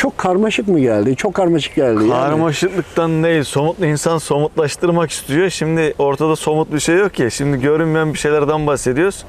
Çok 0.00 0.18
karmaşık 0.18 0.68
mı 0.68 0.80
geldi? 0.80 1.16
Çok 1.16 1.34
karmaşık 1.34 1.74
geldi. 1.74 2.02
yani. 2.02 2.10
Karmaşıklıktan 2.10 3.22
değil, 3.22 3.42
somutlu 3.44 3.86
insan 3.86 4.18
somutlaştırmak 4.18 5.10
istiyor. 5.10 5.50
Şimdi 5.50 5.94
ortada 5.98 6.36
somut 6.36 6.72
bir 6.72 6.80
şey 6.80 6.96
yok 6.96 7.14
ki. 7.14 7.28
Şimdi 7.32 7.60
görünmeyen 7.60 8.12
bir 8.14 8.18
şeylerden 8.18 8.66
bahsediyoruz. 8.66 9.24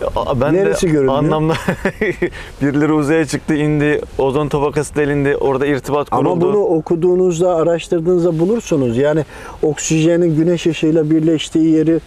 Ya, 0.00 0.08
Ben 0.40 0.54
Neresi 0.54 0.86
de 0.86 0.90
görünmüyor? 0.90 1.18
anlamda 1.18 1.54
birileri 2.62 2.92
uzaya 2.92 3.26
çıktı, 3.26 3.54
indi, 3.54 4.00
ozon 4.18 4.48
tabakası 4.48 4.94
delindi, 4.94 5.36
orada 5.36 5.66
irtibat 5.66 6.10
kuruldu. 6.10 6.30
Ama 6.30 6.40
bunu 6.40 6.58
okuduğunuzda, 6.58 7.54
araştırdığınızda 7.54 8.38
bulursunuz. 8.38 8.96
Yani 8.96 9.24
oksijenin 9.62 10.36
güneş 10.36 10.66
ışığıyla 10.66 11.10
birleştiği 11.10 11.70
yeri 11.70 12.00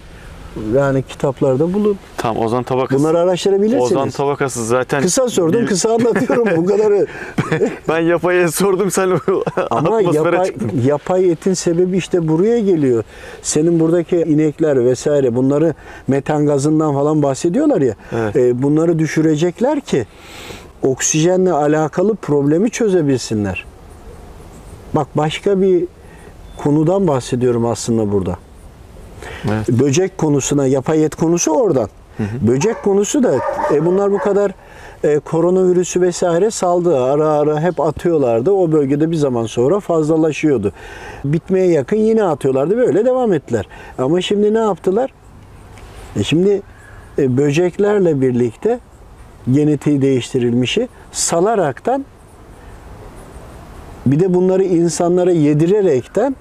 yani 0.75 1.03
kitaplarda 1.03 1.73
bulun. 1.73 1.97
Tam 2.17 2.37
ozon 2.39 2.63
tabakası. 2.63 2.99
Bunları 3.03 3.19
araştırabilirsiniz. 3.19 3.83
ozon 3.83 4.09
tabakası 4.09 4.65
zaten. 4.65 5.01
Kısa 5.01 5.29
sordum, 5.29 5.61
bir- 5.61 5.67
kısa 5.67 5.89
anlatıyorum. 5.93 6.47
Bu 6.57 6.65
kadarı. 6.65 7.05
Ben 7.89 7.99
yapaya 7.99 8.51
sordum 8.51 8.91
sen 8.91 9.11
Ama 9.71 10.01
yapay, 10.01 10.45
çıktın. 10.45 10.71
yapay 10.85 11.31
etin 11.31 11.53
sebebi 11.53 11.97
işte 11.97 12.27
buraya 12.27 12.59
geliyor. 12.59 13.03
Senin 13.41 13.79
buradaki 13.79 14.15
inekler 14.17 14.85
vesaire 14.85 15.35
bunları 15.35 15.73
metan 16.07 16.45
gazından 16.45 16.93
falan 16.93 17.23
bahsediyorlar 17.23 17.81
ya. 17.81 17.95
Evet. 18.15 18.35
e, 18.35 18.61
bunları 18.63 18.99
düşürecekler 18.99 19.81
ki 19.81 20.05
oksijenle 20.81 21.51
alakalı 21.51 22.15
problemi 22.15 22.69
çözebilsinler. 22.71 23.65
Bak 24.93 25.07
başka 25.17 25.61
bir 25.61 25.83
konudan 26.57 27.07
bahsediyorum 27.07 27.65
aslında 27.65 28.11
burada. 28.11 28.37
Evet. 29.51 29.69
Böcek 29.69 30.17
konusuna, 30.17 30.67
yapay 30.67 31.05
et 31.05 31.15
konusu 31.15 31.51
oradan. 31.51 31.89
Böcek 32.47 32.83
konusu 32.83 33.23
da 33.23 33.35
e, 33.73 33.85
bunlar 33.85 34.11
bu 34.11 34.17
kadar 34.17 34.51
e, 35.03 35.19
koronavirüsü 35.19 36.01
vesaire 36.01 36.51
saldı. 36.51 37.03
Ara 37.03 37.27
ara 37.27 37.61
hep 37.61 37.79
atıyorlardı. 37.79 38.51
O 38.51 38.71
bölgede 38.71 39.11
bir 39.11 39.15
zaman 39.15 39.45
sonra 39.45 39.79
fazlalaşıyordu. 39.79 40.73
Bitmeye 41.25 41.67
yakın 41.67 41.97
yine 41.97 42.23
atıyorlardı. 42.23 42.77
Böyle 42.77 43.05
devam 43.05 43.33
ettiler. 43.33 43.67
Ama 43.97 44.21
şimdi 44.21 44.53
ne 44.53 44.59
yaptılar? 44.59 45.13
E 46.15 46.23
şimdi 46.23 46.61
e, 47.19 47.37
böceklerle 47.37 48.21
birlikte 48.21 48.79
genetiği 49.51 50.01
değiştirilmişi 50.01 50.87
salaraktan 51.11 52.05
bir 54.05 54.19
de 54.19 54.33
bunları 54.33 54.63
insanlara 54.63 55.31
yedirerekten 55.31 56.35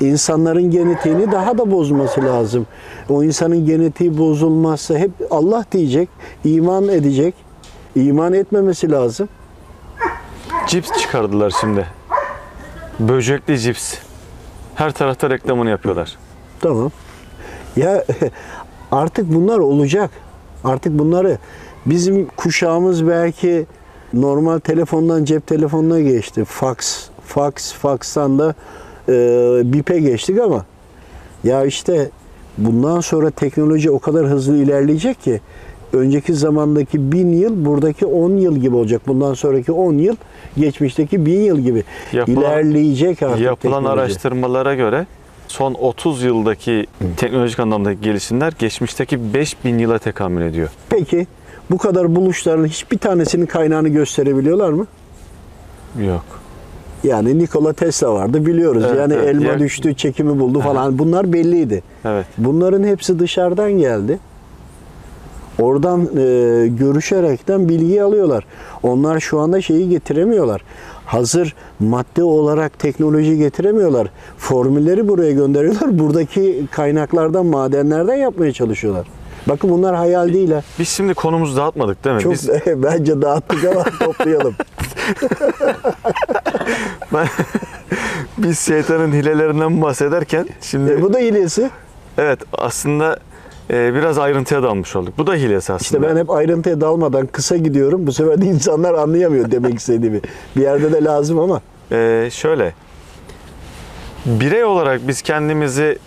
insanların 0.00 0.70
genetiğini 0.70 1.32
daha 1.32 1.58
da 1.58 1.70
bozması 1.70 2.24
lazım. 2.24 2.66
O 3.08 3.22
insanın 3.22 3.66
genetiği 3.66 4.18
bozulmazsa 4.18 4.98
hep 4.98 5.10
Allah 5.30 5.64
diyecek, 5.72 6.08
iman 6.44 6.88
edecek. 6.88 7.34
İman 7.96 8.32
etmemesi 8.32 8.90
lazım. 8.90 9.28
Cips 10.66 10.98
çıkardılar 10.98 11.52
şimdi. 11.60 11.86
Böcekli 13.00 13.58
cips. 13.58 13.94
Her 14.74 14.92
tarafta 14.92 15.30
reklamını 15.30 15.70
yapıyorlar. 15.70 16.16
Tamam. 16.60 16.90
Ya 17.76 18.04
artık 18.92 19.34
bunlar 19.34 19.58
olacak. 19.58 20.10
Artık 20.64 20.98
bunları 20.98 21.38
bizim 21.86 22.26
kuşağımız 22.36 23.08
belki 23.08 23.66
normal 24.12 24.58
telefondan 24.58 25.24
cep 25.24 25.46
telefonuna 25.46 26.00
geçti. 26.00 26.44
Fax, 26.44 27.08
fax, 27.26 27.72
faxtan 27.72 28.38
da 28.38 28.54
e, 29.08 29.12
bipe 29.64 29.98
geçtik 30.00 30.38
ama 30.40 30.64
ya 31.44 31.64
işte 31.64 32.10
bundan 32.58 33.00
sonra 33.00 33.30
teknoloji 33.30 33.90
o 33.90 33.98
kadar 33.98 34.26
hızlı 34.26 34.56
ilerleyecek 34.56 35.22
ki 35.22 35.40
önceki 35.92 36.34
zamandaki 36.34 37.12
bin 37.12 37.32
yıl 37.32 37.64
buradaki 37.64 38.06
10 38.06 38.30
yıl 38.36 38.56
gibi 38.56 38.76
olacak. 38.76 39.02
Bundan 39.06 39.34
sonraki 39.34 39.72
10 39.72 39.92
yıl 39.98 40.16
geçmişteki 40.58 41.26
bin 41.26 41.40
yıl 41.40 41.58
gibi 41.58 41.84
Yapılan- 42.12 42.40
ilerleyecek 42.40 43.22
artık 43.22 43.40
Yapılan 43.40 43.72
teknoloji. 43.82 44.00
araştırmalara 44.00 44.74
göre 44.74 45.06
son 45.48 45.74
30 45.74 46.22
yıldaki 46.22 46.86
teknolojik 47.16 47.58
anlamdaki 47.60 48.00
gelişimler 48.00 48.52
geçmişteki 48.58 49.34
5000 49.34 49.78
yıla 49.78 49.98
tekamül 49.98 50.42
ediyor. 50.42 50.68
Peki 50.88 51.26
bu 51.70 51.78
kadar 51.78 52.16
buluşların 52.16 52.66
hiçbir 52.66 52.98
tanesinin 52.98 53.46
kaynağını 53.46 53.88
gösterebiliyorlar 53.88 54.70
mı? 54.70 54.86
Yok. 56.06 56.24
Yani 57.04 57.38
Nikola 57.38 57.72
Tesla 57.72 58.14
vardı 58.14 58.46
biliyoruz. 58.46 58.84
Evet, 58.86 58.98
yani 58.98 59.14
evet. 59.14 59.28
elma 59.28 59.40
Diğer- 59.40 59.58
düştü, 59.58 59.94
çekimi 59.94 60.40
buldu 60.40 60.60
falan. 60.60 60.98
Bunlar 60.98 61.32
belliydi. 61.32 61.82
Evet. 62.04 62.26
Bunların 62.38 62.84
hepsi 62.84 63.18
dışarıdan 63.18 63.72
geldi. 63.72 64.18
Oradan 65.58 66.00
e, 66.00 66.66
görüşerekten 66.66 67.68
bilgi 67.68 68.02
alıyorlar. 68.02 68.44
Onlar 68.82 69.20
şu 69.20 69.38
anda 69.38 69.60
şeyi 69.60 69.88
getiremiyorlar. 69.88 70.62
Hazır 71.06 71.54
madde 71.80 72.22
olarak 72.22 72.78
teknoloji 72.78 73.38
getiremiyorlar. 73.38 74.08
Formülleri 74.38 75.08
buraya 75.08 75.32
gönderiyorlar. 75.32 75.98
Buradaki 75.98 76.66
kaynaklardan, 76.70 77.46
madenlerden 77.46 78.14
yapmaya 78.14 78.52
çalışıyorlar. 78.52 79.06
Bakın 79.48 79.70
bunlar 79.70 79.96
hayal 79.96 80.32
değil 80.32 80.50
ha. 80.52 80.62
Biz 80.78 80.88
şimdi 80.88 81.14
konumuzu 81.14 81.56
dağıtmadık 81.56 82.04
değil 82.04 82.16
mi? 82.16 82.22
Çok 82.22 82.32
Biz, 82.32 82.48
bence 82.76 83.22
dağıttık 83.22 83.64
ama 83.64 83.84
toplayalım. 84.00 84.54
ben, 87.12 87.26
biz 88.38 88.60
şeytanın 88.60 89.12
hilelerinden 89.12 89.82
bahsederken 89.82 90.48
şimdi 90.60 90.92
E, 90.92 91.02
bu 91.02 91.12
da 91.12 91.18
hilesi. 91.18 91.70
evet 92.18 92.40
aslında 92.52 93.18
e, 93.70 93.94
biraz 93.94 94.18
ayrıntıya 94.18 94.62
dalmış 94.62 94.96
olduk. 94.96 95.14
Bu 95.18 95.26
da 95.26 95.34
hilesi 95.34 95.72
aslında. 95.72 96.06
İşte 96.06 96.14
ben 96.14 96.20
hep 96.20 96.30
ayrıntıya 96.30 96.80
dalmadan 96.80 97.26
kısa 97.26 97.56
gidiyorum. 97.56 98.06
Bu 98.06 98.12
sefer 98.12 98.40
de 98.42 98.46
insanlar 98.46 98.94
anlayamıyor 98.94 99.50
demek 99.50 99.78
istediğimi. 99.78 100.20
Bir 100.56 100.62
yerde 100.62 100.92
de 100.92 101.04
lazım 101.04 101.38
ama. 101.38 101.60
Ee, 101.92 102.28
şöyle 102.32 102.72
birey 104.26 104.64
olarak 104.64 105.08
biz 105.08 105.22
kendimizi 105.22 105.98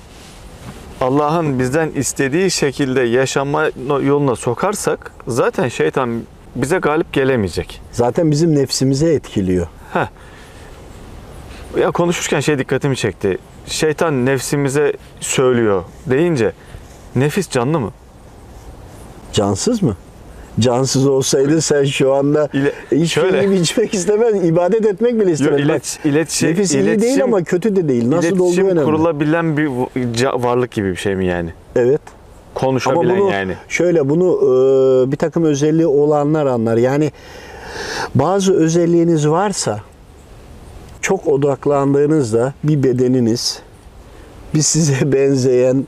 Allah'ın 1.02 1.60
bizden 1.60 1.90
istediği 1.96 2.52
şekilde 2.52 3.02
yaşama 3.02 3.66
yoluna 4.04 4.36
sokarsak 4.36 5.12
zaten 5.28 5.68
şeytan 5.68 6.22
bize 6.62 6.78
galip 6.78 7.14
gelemeyecek. 7.14 7.82
Zaten 7.92 8.32
bizim 8.32 8.56
nefsimize 8.56 9.14
etkiliyor. 9.14 9.68
Heh. 9.94 10.08
Ya 11.80 11.92
konuşurken 11.92 12.40
şey 12.40 12.58
dikkatimi 12.58 12.96
çekti. 12.98 13.38
Şeytan 13.66 14.26
nefsimize 14.26 14.94
söylüyor 15.20 15.84
deyince 16.06 16.52
nefis 17.16 17.50
canlı 17.50 17.80
mı? 17.80 17.92
Cansız 19.34 19.82
mı? 19.84 19.98
Cansız 20.60 21.08
olsaydı 21.08 21.62
sen 21.62 21.84
şu 21.86 22.14
anda 22.14 22.50
İle- 22.54 22.74
hiç 22.92 23.14
şöyle. 23.14 23.38
yiyip 23.46 23.62
içmek 23.62 23.94
istemez, 23.94 24.46
ibadet 24.46 24.86
etmek 24.86 25.14
bile 25.16 25.24
Yo, 25.26 25.30
istemez. 25.34 25.60
Bak, 25.60 25.66
ilet, 25.66 26.00
iletişim, 26.06 26.50
nefis 26.50 26.72
iyi 26.74 26.86
değil 26.86 26.98
iletişim- 27.00 27.24
ama 27.24 27.44
kötü 27.44 27.76
de 27.76 27.88
değil. 27.90 28.10
Nasıl 28.10 28.32
olduğu 28.32 28.44
iletişim 28.44 28.66
önemli. 28.68 28.84
kurulabilen 28.86 29.58
bir 29.58 29.66
va- 29.68 30.44
varlık 30.44 30.72
gibi 30.72 30.92
bir 30.92 30.96
şey 30.96 31.16
mi 31.16 31.26
yani? 31.26 31.50
Evet. 31.76 32.02
Ama 32.62 32.68
Konuşabilen 32.68 33.20
bunu 33.20 33.32
yani. 33.32 33.56
şöyle 33.68 34.10
bunu 34.10 34.26
e, 34.26 35.12
bir 35.12 35.18
takım 35.18 35.44
özelliği 35.44 35.88
olanlar 35.88 36.46
anlar. 36.46 36.78
Yani 36.78 37.12
bazı 38.16 38.54
özelliğiniz 38.54 39.30
varsa 39.30 39.80
çok 41.02 41.28
odaklandığınızda 41.28 42.54
bir 42.64 42.84
bedeniniz, 42.84 43.60
bir 44.54 44.62
size 44.62 45.12
benzeyen 45.14 45.88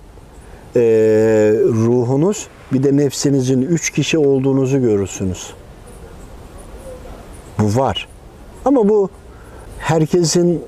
e, 0.75 0.81
ruhunuz, 1.65 2.47
bir 2.73 2.83
de 2.83 2.97
nefsinizin 2.97 3.61
üç 3.61 3.89
kişi 3.89 4.17
olduğunuzu 4.17 4.81
görürsünüz. 4.81 5.53
Bu 7.59 7.79
var. 7.79 8.07
Ama 8.65 8.89
bu 8.89 9.09
herkesin 9.79 10.63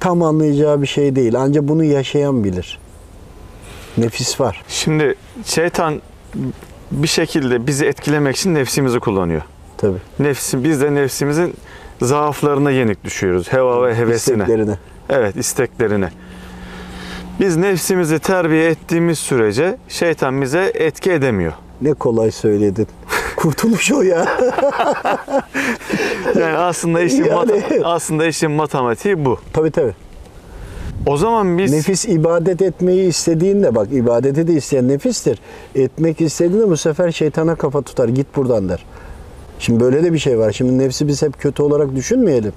tam 0.00 0.22
anlayacağı 0.22 0.82
bir 0.82 0.86
şey 0.86 1.16
değil. 1.16 1.34
Ancak 1.38 1.68
bunu 1.68 1.84
yaşayan 1.84 2.44
bilir. 2.44 2.78
Nefis 3.98 4.40
var. 4.40 4.64
Şimdi 4.68 5.14
şeytan 5.44 6.02
bir 6.90 7.08
şekilde 7.08 7.66
bizi 7.66 7.86
etkilemek 7.86 8.36
için 8.36 8.54
nefsimizi 8.54 9.00
kullanıyor. 9.00 9.42
Tabii. 9.78 9.98
Nefsi, 10.18 10.64
biz 10.64 10.80
de 10.80 10.94
nefsimizin 10.94 11.54
zaaflarına 12.02 12.70
yenik 12.70 13.04
düşüyoruz. 13.04 13.52
Heva 13.52 13.86
ve 13.86 13.94
hevesine. 13.94 14.34
İsteklerine. 14.42 14.78
Evet, 15.10 15.36
isteklerine. 15.36 16.10
Biz 17.40 17.56
nefsimizi 17.56 18.18
terbiye 18.18 18.68
ettiğimiz 18.70 19.18
sürece 19.18 19.76
şeytan 19.88 20.42
bize 20.42 20.72
etki 20.74 21.12
edemiyor. 21.12 21.52
Ne 21.80 21.92
kolay 21.94 22.30
söyledin. 22.30 22.86
Kurtuluş 23.36 23.92
o 23.92 24.02
ya. 24.02 24.26
Yani 26.40 26.56
aslında 26.56 27.00
işin 27.00 27.24
Yani- 27.24 27.62
aslında 27.84 28.26
işin 28.26 28.50
matematiği 28.50 29.24
bu. 29.24 29.38
tabii 29.52 29.70
tabii. 29.70 29.94
O 31.06 31.16
zaman 31.16 31.58
biz 31.58 31.72
Nefis 31.72 32.04
ibadet 32.04 32.62
etmeyi 32.62 33.08
istediğinde 33.08 33.74
bak 33.74 33.92
ibadeti 33.92 34.46
de 34.46 34.52
isteyen 34.52 34.88
nefistir. 34.88 35.40
Etmek 35.74 36.20
istediğinde 36.20 36.70
bu 36.70 36.76
sefer 36.76 37.12
şeytana 37.12 37.54
kafa 37.54 37.82
tutar. 37.82 38.08
Git 38.08 38.26
buradan 38.36 38.68
der. 38.68 38.84
Şimdi 39.58 39.80
böyle 39.80 40.04
de 40.04 40.12
bir 40.12 40.18
şey 40.18 40.38
var. 40.38 40.52
Şimdi 40.52 40.78
nefsi 40.78 41.08
biz 41.08 41.22
hep 41.22 41.38
kötü 41.38 41.62
olarak 41.62 41.94
düşünmeyelim. 41.94 42.52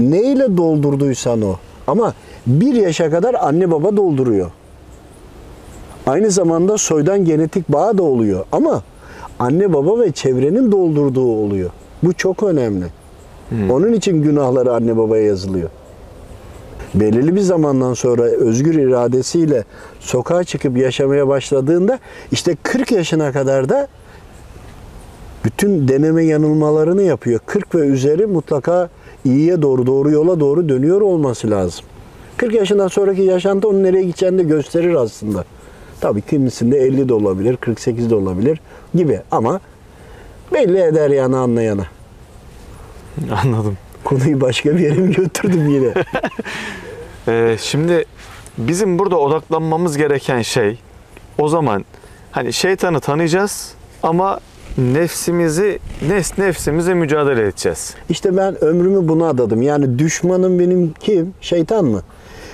Neyle 0.00 0.56
doldurduysan 0.56 1.42
o. 1.42 1.56
Ama 1.86 2.14
bir 2.46 2.74
yaşa 2.74 3.10
kadar 3.10 3.34
anne 3.34 3.70
baba 3.70 3.96
dolduruyor. 3.96 4.50
Aynı 6.06 6.30
zamanda 6.30 6.78
soydan 6.78 7.24
genetik 7.24 7.68
bağ 7.68 7.98
da 7.98 8.02
oluyor. 8.02 8.44
Ama 8.52 8.82
anne 9.38 9.72
baba 9.72 10.00
ve 10.00 10.12
çevrenin 10.12 10.72
doldurduğu 10.72 11.32
oluyor. 11.32 11.70
Bu 12.02 12.12
çok 12.12 12.42
önemli. 12.42 12.84
Onun 13.70 13.92
için 13.92 14.22
günahları 14.22 14.72
anne 14.72 14.96
babaya 14.96 15.24
yazılıyor. 15.24 15.70
Belirli 16.94 17.34
bir 17.34 17.40
zamandan 17.40 17.94
sonra 17.94 18.22
özgür 18.22 18.74
iradesiyle 18.74 19.64
sokağa 20.00 20.44
çıkıp 20.44 20.78
yaşamaya 20.78 21.28
başladığında 21.28 21.98
işte 22.32 22.56
40 22.62 22.92
yaşına 22.92 23.32
kadar 23.32 23.68
da 23.68 23.88
bütün 25.44 25.88
deneme 25.88 26.24
yanılmalarını 26.24 27.02
yapıyor. 27.02 27.40
40 27.46 27.74
ve 27.74 27.78
üzeri 27.80 28.26
mutlaka 28.26 28.88
iyiye 29.24 29.62
doğru, 29.62 29.86
doğru 29.86 30.10
yola 30.10 30.40
doğru 30.40 30.68
dönüyor 30.68 31.00
olması 31.00 31.50
lazım. 31.50 31.84
40 32.36 32.54
yaşından 32.54 32.88
sonraki 32.88 33.22
yaşantı 33.22 33.68
onun 33.68 33.82
nereye 33.82 34.02
gideceğini 34.02 34.38
de 34.38 34.42
gösterir 34.42 34.94
aslında. 34.94 35.44
Tabii 36.00 36.22
kimisinde 36.22 36.78
50 36.78 37.08
de 37.08 37.14
olabilir, 37.14 37.56
48 37.56 38.10
de 38.10 38.14
olabilir 38.14 38.60
gibi 38.94 39.20
ama 39.30 39.60
belli 40.52 40.80
eder 40.80 41.10
yani 41.10 41.36
anlayana. 41.36 41.86
anladım. 43.44 43.76
Konuyu 44.04 44.40
başka 44.40 44.76
bir 44.76 44.80
yere 44.80 44.94
mi 44.94 45.12
götürdüm 45.12 45.68
yine? 45.68 45.94
Ee, 47.28 47.56
şimdi 47.60 48.04
bizim 48.58 48.98
burada 48.98 49.18
odaklanmamız 49.18 49.96
gereken 49.96 50.42
şey 50.42 50.78
o 51.38 51.48
zaman 51.48 51.84
hani 52.30 52.52
şeytanı 52.52 53.00
tanıyacağız 53.00 53.72
ama 54.02 54.40
nefsimizi 54.78 55.78
nefs 56.08 56.38
nefsimize 56.38 56.94
mücadele 56.94 57.42
edeceğiz. 57.42 57.94
İşte 58.10 58.36
ben 58.36 58.64
ömrümü 58.64 59.08
buna 59.08 59.28
adadım. 59.28 59.62
Yani 59.62 59.98
düşmanım 59.98 60.58
benim 60.58 60.94
kim? 61.00 61.34
Şeytan 61.40 61.84
mı? 61.84 62.02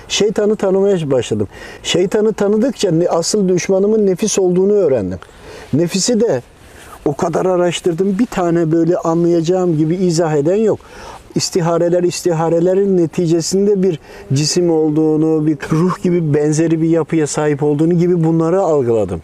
Şeytanı 0.07 0.55
tanımaya 0.55 1.11
başladım. 1.11 1.47
Şeytanı 1.83 2.33
tanıdıkça 2.33 2.91
asıl 3.09 3.49
düşmanımın 3.49 4.07
nefis 4.07 4.39
olduğunu 4.39 4.73
öğrendim. 4.73 5.19
Nefisi 5.73 6.19
de 6.19 6.41
o 7.05 7.15
kadar 7.15 7.45
araştırdım. 7.45 8.19
Bir 8.19 8.25
tane 8.25 8.71
böyle 8.71 8.97
anlayacağım 8.97 9.77
gibi 9.77 9.95
izah 9.95 10.33
eden 10.33 10.55
yok. 10.55 10.79
İstihareler 11.35 12.03
istiharelerin 12.03 12.97
neticesinde 12.97 13.83
bir 13.83 13.99
cisim 14.33 14.71
olduğunu, 14.71 15.47
bir 15.47 15.57
ruh 15.71 16.03
gibi 16.03 16.33
benzeri 16.33 16.81
bir 16.81 16.89
yapıya 16.89 17.27
sahip 17.27 17.63
olduğunu 17.63 17.93
gibi 17.93 18.23
bunları 18.23 18.61
algıladım. 18.61 19.21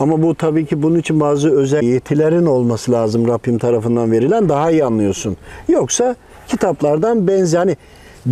Ama 0.00 0.22
bu 0.22 0.34
tabii 0.34 0.66
ki 0.66 0.82
bunun 0.82 0.98
için 0.98 1.20
bazı 1.20 1.50
özel 1.50 1.82
yetilerin 1.82 2.46
olması 2.46 2.92
lazım 2.92 3.28
Rabbim 3.28 3.58
tarafından 3.58 4.12
verilen 4.12 4.48
daha 4.48 4.70
iyi 4.70 4.84
anlıyorsun. 4.84 5.36
Yoksa 5.68 6.16
kitaplardan 6.48 7.28
benzer 7.28 7.58
hani 7.58 7.76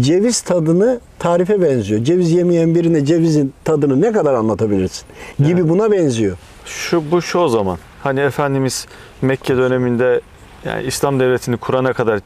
ceviz 0.00 0.40
tadını 0.40 1.00
tarife 1.18 1.62
benziyor. 1.62 2.04
Ceviz 2.04 2.32
yemeyen 2.32 2.74
birine 2.74 3.04
cevizin 3.04 3.52
tadını 3.64 4.00
ne 4.00 4.12
kadar 4.12 4.34
anlatabilirsin 4.34 5.04
gibi 5.38 5.68
buna 5.68 5.92
benziyor. 5.92 6.36
Şu 6.66 7.02
bu 7.10 7.22
şu 7.22 7.38
o 7.38 7.48
zaman. 7.48 7.78
Hani 8.02 8.20
Efendimiz 8.20 8.86
Mekke 9.22 9.56
döneminde 9.56 10.20
yani 10.64 10.82
İslam 10.86 11.20
devletini 11.20 11.56
kurana 11.56 11.92
kadar 11.92 12.20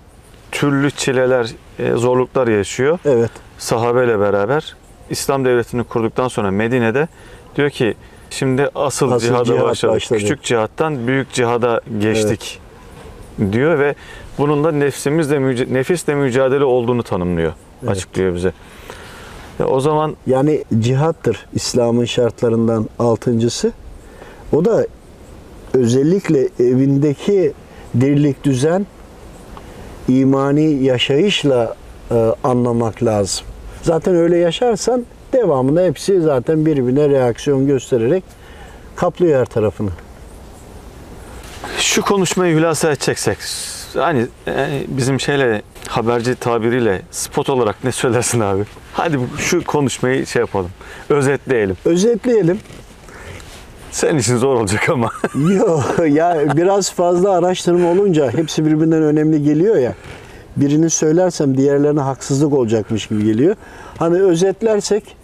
türlü 0.53 0.91
çileler, 0.91 1.51
e, 1.79 1.93
zorluklar 1.93 2.49
yaşıyor. 2.49 2.99
Evet. 3.05 3.31
Sahabeyle 3.59 4.21
beraber 4.21 4.77
İslam 5.11 5.45
devletini 5.45 5.85
kurduktan 5.85 6.29
sonra 6.29 6.51
Medine'de 6.51 7.09
diyor 7.57 7.71
ki 7.71 7.95
şimdi 8.31 8.71
asıl, 8.75 9.13
Asıl 9.13 9.27
cihada 9.27 9.45
cihat 9.45 9.63
başladık. 9.63 9.97
başladı. 9.97 10.21
Küçük 10.21 10.43
cihattan 10.43 11.07
büyük 11.07 11.33
cihada 11.33 11.81
geçtik 11.99 12.61
diyor 13.53 13.79
ve 13.79 13.95
bunun 14.39 14.65
da 14.65 14.73
nefsimizle 14.73 15.41
nefisle 15.75 16.15
mücadele 16.15 16.65
olduğunu 16.65 17.03
tanımlıyor. 17.03 17.53
Evet. 17.83 17.91
Açıklıyor 17.93 18.35
bize. 18.35 18.53
Ya 19.59 19.67
o 19.67 19.81
zaman 19.81 20.17
Yani 20.27 20.65
cihattır 20.79 21.47
İslam'ın 21.55 22.05
şartlarından 22.05 22.89
altıncısı. 22.99 23.73
O 24.53 24.65
da 24.65 24.87
özellikle 25.75 26.49
evindeki 26.61 27.53
dirlik 28.01 28.45
düzen 28.45 28.87
imani 30.09 30.85
yaşayışla 30.85 31.75
e, 32.11 32.15
anlamak 32.45 33.03
lazım. 33.03 33.47
Zaten 33.83 34.15
öyle 34.15 34.37
yaşarsan 34.39 35.05
devamında 35.33 35.83
hepsi 35.83 36.21
zaten 36.21 36.67
birbirine 36.67 37.09
reaksiyon 37.09 37.67
göstererek 37.67 38.25
kaplıyor 38.97 39.41
her 39.41 39.47
tarafını. 39.47 39.91
Şu 41.79 42.03
konuşmayı 42.03 42.57
hülasa 42.57 42.91
edeceksek 42.93 43.39
hani 43.95 44.27
yani 44.47 44.85
bizim 44.89 45.21
şeyle 45.21 45.63
haberci 45.89 46.35
tabiriyle 46.35 47.03
spot 47.11 47.51
olarak 47.51 47.85
ne 47.85 47.93
söylersin 47.93 48.41
abi? 48.41 48.63
Hadi 48.93 49.19
şu 49.39 49.65
konuşmayı 49.65 50.27
şey 50.27 50.41
yapalım. 50.41 50.71
Özetleyelim. 51.09 51.77
Özetleyelim. 51.85 52.61
Senin 53.91 54.19
için 54.19 54.37
zor 54.37 54.55
olacak 54.55 54.89
ama. 54.89 55.11
Yok 55.55 55.95
ya 56.09 56.57
biraz 56.57 56.93
fazla 56.93 57.31
araştırma 57.31 57.91
olunca 57.91 58.31
hepsi 58.33 58.65
birbirinden 58.67 59.03
önemli 59.03 59.43
geliyor 59.43 59.77
ya. 59.77 59.95
Birini 60.57 60.91
söylersem 60.91 61.57
diğerlerine 61.57 62.01
haksızlık 62.01 62.53
olacakmış 62.53 63.07
gibi 63.07 63.25
geliyor. 63.25 63.57
Hani 63.99 64.23
özetlersek 64.23 65.17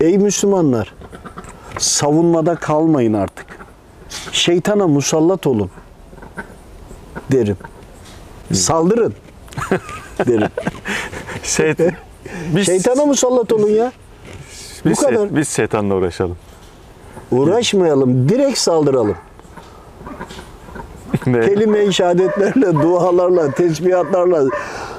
ey 0.00 0.18
Müslümanlar 0.18 0.94
savunmada 1.78 2.54
kalmayın 2.54 3.12
artık. 3.12 3.46
Şeytana 4.32 4.86
musallat 4.86 5.46
olun 5.46 5.70
derim. 7.32 7.56
Saldırın 8.52 9.14
derim. 10.26 10.48
Şey, 11.42 11.74
biz, 12.56 12.66
Şeytana 12.66 13.04
musallat 13.06 13.52
olun 13.52 13.70
ya. 13.70 13.92
bu 14.84 14.90
biz, 14.90 15.00
kadar. 15.00 15.36
Biz 15.36 15.48
şeytanla 15.48 15.94
uğraşalım. 15.94 16.36
Uğraşmayalım, 17.30 18.28
direkt 18.28 18.58
saldıralım. 18.58 19.16
Kelime-i 21.24 21.92
şehadetlerle, 21.92 22.74
dualarla, 22.82 23.50
tesbihatlarla, 23.50 24.44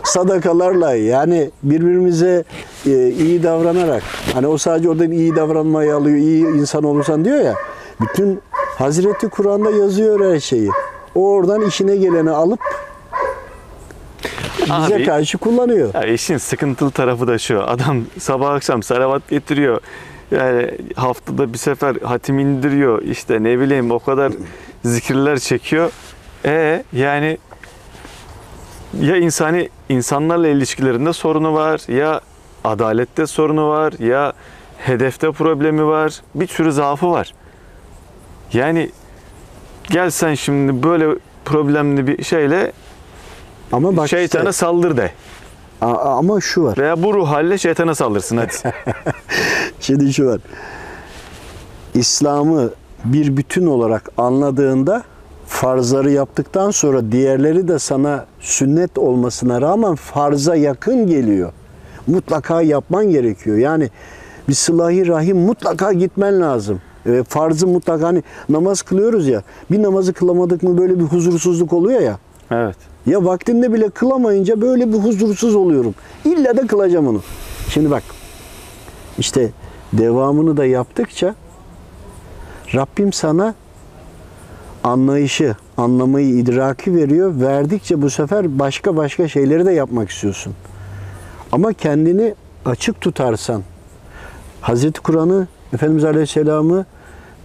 sadakalarla 0.04 0.96
yani 0.96 1.50
birbirimize 1.64 2.44
e, 2.86 3.10
iyi 3.10 3.44
davranarak 3.44 4.04
hani 4.34 4.48
o 4.48 4.58
sadece 4.58 4.90
oradan 4.90 5.12
iyi 5.12 5.36
davranmayı 5.36 5.96
alıyor, 5.96 6.18
iyi 6.18 6.46
insan 6.46 6.84
olursan 6.84 7.26
diyor 7.26 7.40
ya. 7.40 7.54
Bütün 8.02 8.40
Hazreti 8.78 9.30
Kur'an'da 9.30 9.72
yazıyor 9.72 10.34
her 10.34 10.40
şeyi. 10.40 10.70
O 11.16 11.30
oradan 11.30 11.62
işine 11.62 11.96
geleni 11.96 12.32
alıp 12.32 12.60
bize 14.62 14.96
Abi- 14.96 15.06
karşı 15.06 15.38
kullanıyor. 15.38 15.94
Ya 15.94 16.04
işin 16.04 16.38
sıkıntılı 16.38 16.92
tarafı 16.92 17.28
da 17.28 17.38
şu. 17.38 17.64
Adam 17.64 18.02
sabah 18.20 18.50
akşam 18.54 18.84
salavat 18.84 19.30
getiriyor. 19.30 19.82
Yani 20.32 20.72
haftada 20.96 21.54
bir 21.54 21.58
sefer 21.58 21.96
hatim 21.96 22.40
indiriyor. 22.40 23.02
İşte 23.02 23.44
ne 23.44 23.60
bileyim 23.60 23.92
o 23.92 24.00
kadar 24.00 24.34
zikirler 24.86 25.40
çekiyor. 25.40 25.92
E 26.46 26.84
yani 26.94 27.38
ya 29.02 29.18
insani 29.18 29.70
insanlarla 29.90 30.48
ilişkilerinde 30.48 31.14
sorunu 31.14 31.54
var 31.54 31.92
ya 31.92 32.22
adalette 32.64 33.28
sorunu 33.28 33.70
var 33.70 33.94
ya 34.00 34.34
hedefte 34.78 35.32
problemi 35.32 35.86
var. 35.86 36.22
Bir 36.36 36.48
sürü 36.48 36.72
zaafı 36.72 37.12
var. 37.12 37.34
Yani 38.54 38.90
gel 39.90 40.10
sen 40.10 40.34
şimdi 40.34 40.84
böyle 40.84 41.08
problemli 41.46 42.08
bir 42.08 42.24
şeyle 42.24 42.72
Ama 43.72 43.98
bak 43.98 44.10
şeytana 44.10 44.42
işte, 44.42 44.52
saldır 44.52 44.98
de. 44.98 45.12
A- 45.82 46.18
ama 46.18 46.42
şu 46.42 46.64
var. 46.64 46.78
Veya 46.78 47.04
bu 47.04 47.14
ruh 47.14 47.28
halle 47.28 47.58
şeytana 47.58 47.96
saldırsın 47.96 48.38
hadi. 48.38 48.74
Şimdi 49.80 50.14
şu 50.14 50.26
var. 50.26 50.40
İslam'ı 51.94 52.70
bir 53.06 53.38
bütün 53.38 53.66
olarak 53.66 54.10
anladığında 54.18 55.04
farzları 55.48 56.12
yaptıktan 56.12 56.72
sonra 56.72 57.12
diğerleri 57.12 57.68
de 57.68 57.80
sana 57.80 58.26
sünnet 58.40 58.98
olmasına 58.98 59.62
rağmen 59.62 59.96
farza 59.96 60.56
yakın 60.56 61.08
geliyor. 61.08 61.52
Mutlaka 62.08 62.62
yapman 62.62 63.06
gerekiyor. 63.10 63.58
Yani 63.58 63.90
bir 64.50 64.54
sılahi 64.54 65.08
rahim 65.08 65.38
mutlaka 65.38 65.94
gitmen 65.94 66.42
lazım. 66.42 66.82
E, 67.06 67.24
farzı 67.24 67.68
mutlaka 67.68 68.08
hani 68.08 68.24
namaz 68.50 68.82
kılıyoruz 68.82 69.28
ya. 69.28 69.44
Bir 69.72 69.84
namazı 69.84 70.14
kılamadık 70.14 70.64
mı 70.64 70.78
böyle 70.78 71.00
bir 71.00 71.04
huzursuzluk 71.04 71.74
oluyor 71.74 72.02
ya. 72.02 72.18
evet. 72.52 72.76
Ya 73.08 73.26
vaktinde 73.26 73.74
bile 73.74 73.90
kılamayınca 73.90 74.62
böyle 74.62 74.94
bir 74.94 74.98
huzursuz 74.98 75.56
oluyorum. 75.56 75.96
İlla 76.26 76.58
da 76.58 76.68
kılacağım 76.68 77.08
onu. 77.08 77.22
Şimdi 77.70 77.92
bak. 77.92 78.04
işte 79.18 79.52
devamını 79.94 80.58
da 80.58 80.66
yaptıkça 80.66 81.36
Rabbim 82.74 83.14
sana 83.14 83.56
anlayışı, 84.84 85.56
anlamayı, 85.78 86.28
idraki 86.28 86.96
veriyor. 86.96 87.42
Verdikçe 87.42 88.02
bu 88.02 88.10
sefer 88.10 88.60
başka 88.60 88.98
başka 88.98 89.28
şeyleri 89.28 89.66
de 89.66 89.72
yapmak 89.72 90.10
istiyorsun. 90.10 90.54
Ama 91.52 91.74
kendini 91.74 92.36
açık 92.66 93.02
tutarsan, 93.02 93.64
Hazreti 94.62 95.02
Kur'an'ı, 95.02 95.48
Efendimiz 95.74 96.04
Aleyhisselam'ı 96.04 96.86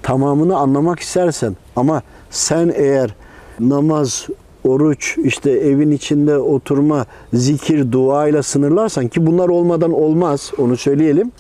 tamamını 0.03 0.57
anlamak 0.57 1.01
istersen 1.01 1.57
ama 1.77 2.03
sen 2.31 2.73
eğer 2.77 3.15
namaz, 3.61 4.27
oruç, 4.65 5.19
işte 5.25 5.51
evin 5.51 5.91
içinde 5.91 6.39
oturma, 6.39 7.07
zikir, 7.33 7.93
duayla 7.93 8.43
sınırlarsan 8.43 9.09
ki 9.09 9.27
bunlar 9.27 9.49
olmadan 9.49 9.93
olmaz 9.93 10.53
onu 10.59 10.77
söyleyelim. 10.77 11.33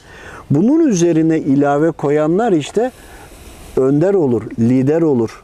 Bunun 0.51 0.87
üzerine 0.87 1.39
ilave 1.39 1.91
koyanlar 1.91 2.53
işte 2.53 2.91
önder 3.77 4.15
olur, 4.15 4.43
lider 4.59 5.03
olur. 5.03 5.43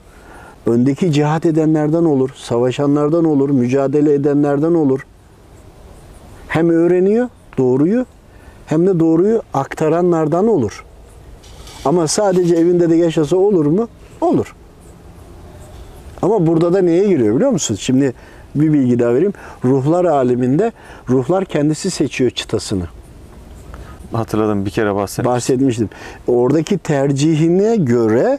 Öndeki 0.67 1.13
cihat 1.13 1.47
edenlerden 1.47 2.05
olur, 2.05 2.31
savaşanlardan 2.37 3.25
olur, 3.25 3.51
mücadele 3.51 4.15
edenlerden 4.15 4.75
olur. 4.75 5.07
Hem 6.49 6.71
öğreniyor 6.71 7.29
doğruyu 7.59 8.07
hem 8.67 8.87
de 8.87 9.01
doğruyu 9.01 9.43
aktaranlardan 9.55 10.49
olur. 10.49 10.85
Ama 11.85 12.09
sadece 12.09 12.57
evinde 12.57 12.91
de 12.91 12.97
yaşasa 12.97 13.37
olur 13.37 13.67
mu? 13.67 13.89
Olur. 14.21 14.55
Ama 16.23 16.47
burada 16.47 16.73
da 16.73 16.83
neye 16.83 17.09
giriyor 17.09 17.37
biliyor 17.37 17.51
musun? 17.51 17.77
Şimdi 17.81 18.15
bir 18.55 18.73
bilgi 18.73 18.99
daha 18.99 19.15
vereyim. 19.15 19.33
Ruhlar 19.65 20.05
aleminde 20.05 20.73
ruhlar 21.09 21.45
kendisi 21.45 21.91
seçiyor 21.91 22.31
çıtasını. 22.31 22.85
Hatırladım 24.13 24.67
bir 24.67 24.71
kere 24.71 24.95
bahsettim. 24.95 25.31
Bahsetmiştim. 25.31 25.91
Oradaki 26.27 26.79
tercihine 26.79 27.77
göre 27.77 28.39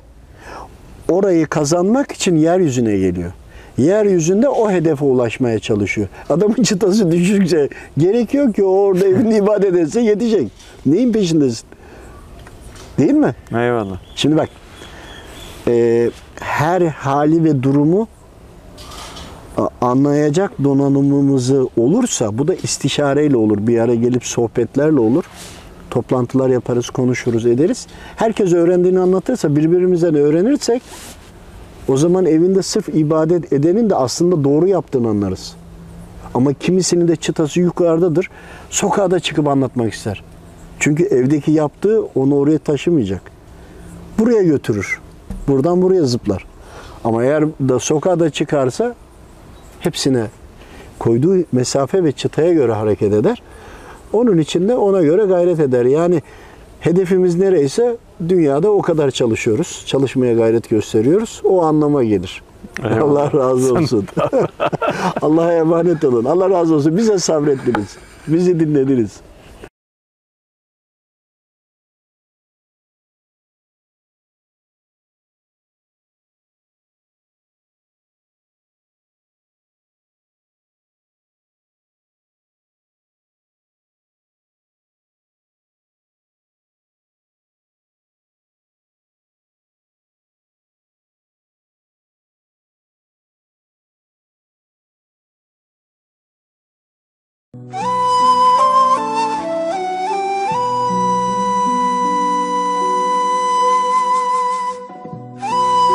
orayı 1.09 1.47
kazanmak 1.47 2.11
için 2.11 2.35
yeryüzüne 2.35 2.97
geliyor. 2.97 3.31
Yeryüzünde 3.77 4.49
o 4.49 4.71
hedefe 4.71 5.05
ulaşmaya 5.05 5.59
çalışıyor. 5.59 6.07
Adamın 6.29 6.63
çıtası 6.63 7.11
düşükçe 7.11 7.69
gerekiyor 7.97 8.53
ki 8.53 8.63
o 8.63 8.69
orada 8.69 9.07
evinde 9.07 9.37
ibadet 9.43 9.75
etse 9.75 10.01
yetecek. 10.01 10.51
Neyin 10.85 11.13
peşindesin? 11.13 11.67
Değil 12.97 13.13
mi? 13.13 13.35
Eyvallah. 13.51 13.99
Şimdi 14.15 14.37
bak, 14.37 14.49
e, 15.67 16.09
her 16.39 16.81
hali 16.81 17.43
ve 17.43 17.63
durumu 17.63 18.07
anlayacak 19.81 20.51
donanımımızı 20.63 21.67
olursa, 21.77 22.37
bu 22.37 22.47
da 22.47 22.55
istişareyle 22.55 23.37
olur, 23.37 23.57
bir 23.67 23.79
ara 23.79 23.95
gelip 23.95 24.25
sohbetlerle 24.25 24.99
olur. 24.99 25.23
Toplantılar 25.89 26.49
yaparız, 26.49 26.89
konuşuruz, 26.89 27.45
ederiz. 27.45 27.87
Herkes 28.15 28.53
öğrendiğini 28.53 28.99
anlatırsa, 28.99 29.55
birbirimizden 29.55 30.15
öğrenirsek, 30.15 30.81
o 31.87 31.97
zaman 31.97 32.25
evinde 32.25 32.61
sırf 32.61 32.89
ibadet 32.89 33.53
edenin 33.53 33.89
de 33.89 33.95
aslında 33.95 34.43
doğru 34.43 34.67
yaptığını 34.67 35.09
anlarız. 35.09 35.55
Ama 36.33 36.53
kimisinin 36.53 37.07
de 37.07 37.15
çıtası 37.15 37.59
yukarıdadır. 37.59 38.29
Sokağa 38.69 39.11
da 39.11 39.19
çıkıp 39.19 39.47
anlatmak 39.47 39.93
ister. 39.93 40.23
Çünkü 40.79 41.03
evdeki 41.03 41.51
yaptığı 41.51 42.01
onu 42.15 42.35
oraya 42.35 42.57
taşımayacak. 42.57 43.21
Buraya 44.19 44.43
götürür. 44.43 44.99
Buradan 45.49 45.81
buraya 45.81 46.03
zıplar. 46.03 46.45
Ama 47.03 47.23
eğer 47.23 47.47
da 47.47 47.79
sokağa 47.79 48.19
da 48.19 48.29
çıkarsa 48.29 48.95
hepsine 49.79 50.27
koyduğu 50.99 51.35
mesafe 51.51 52.03
ve 52.03 52.11
çıtaya 52.11 52.53
göre 52.53 52.71
hareket 52.71 53.13
eder. 53.13 53.41
Onun 54.13 54.37
için 54.37 54.69
de 54.69 54.75
ona 54.75 55.01
göre 55.01 55.25
gayret 55.25 55.59
eder. 55.59 55.85
Yani 55.85 56.21
hedefimiz 56.79 57.35
nereyse 57.35 57.97
dünyada 58.29 58.71
o 58.71 58.81
kadar 58.81 59.11
çalışıyoruz. 59.11 59.83
Çalışmaya 59.85 60.33
gayret 60.33 60.69
gösteriyoruz. 60.69 61.41
O 61.43 61.63
anlama 61.63 62.03
gelir. 62.03 62.41
Eyvallah. 62.83 63.33
Allah 63.33 63.39
razı 63.39 63.73
olsun. 63.73 64.07
Allah'a 65.21 65.53
emanet 65.53 66.03
olun. 66.03 66.25
Allah 66.25 66.49
razı 66.49 66.75
olsun. 66.75 66.97
Bize 66.97 67.19
sabrettiniz. 67.19 67.97
Bizi 68.27 68.59
dinlediniz. 68.59 69.11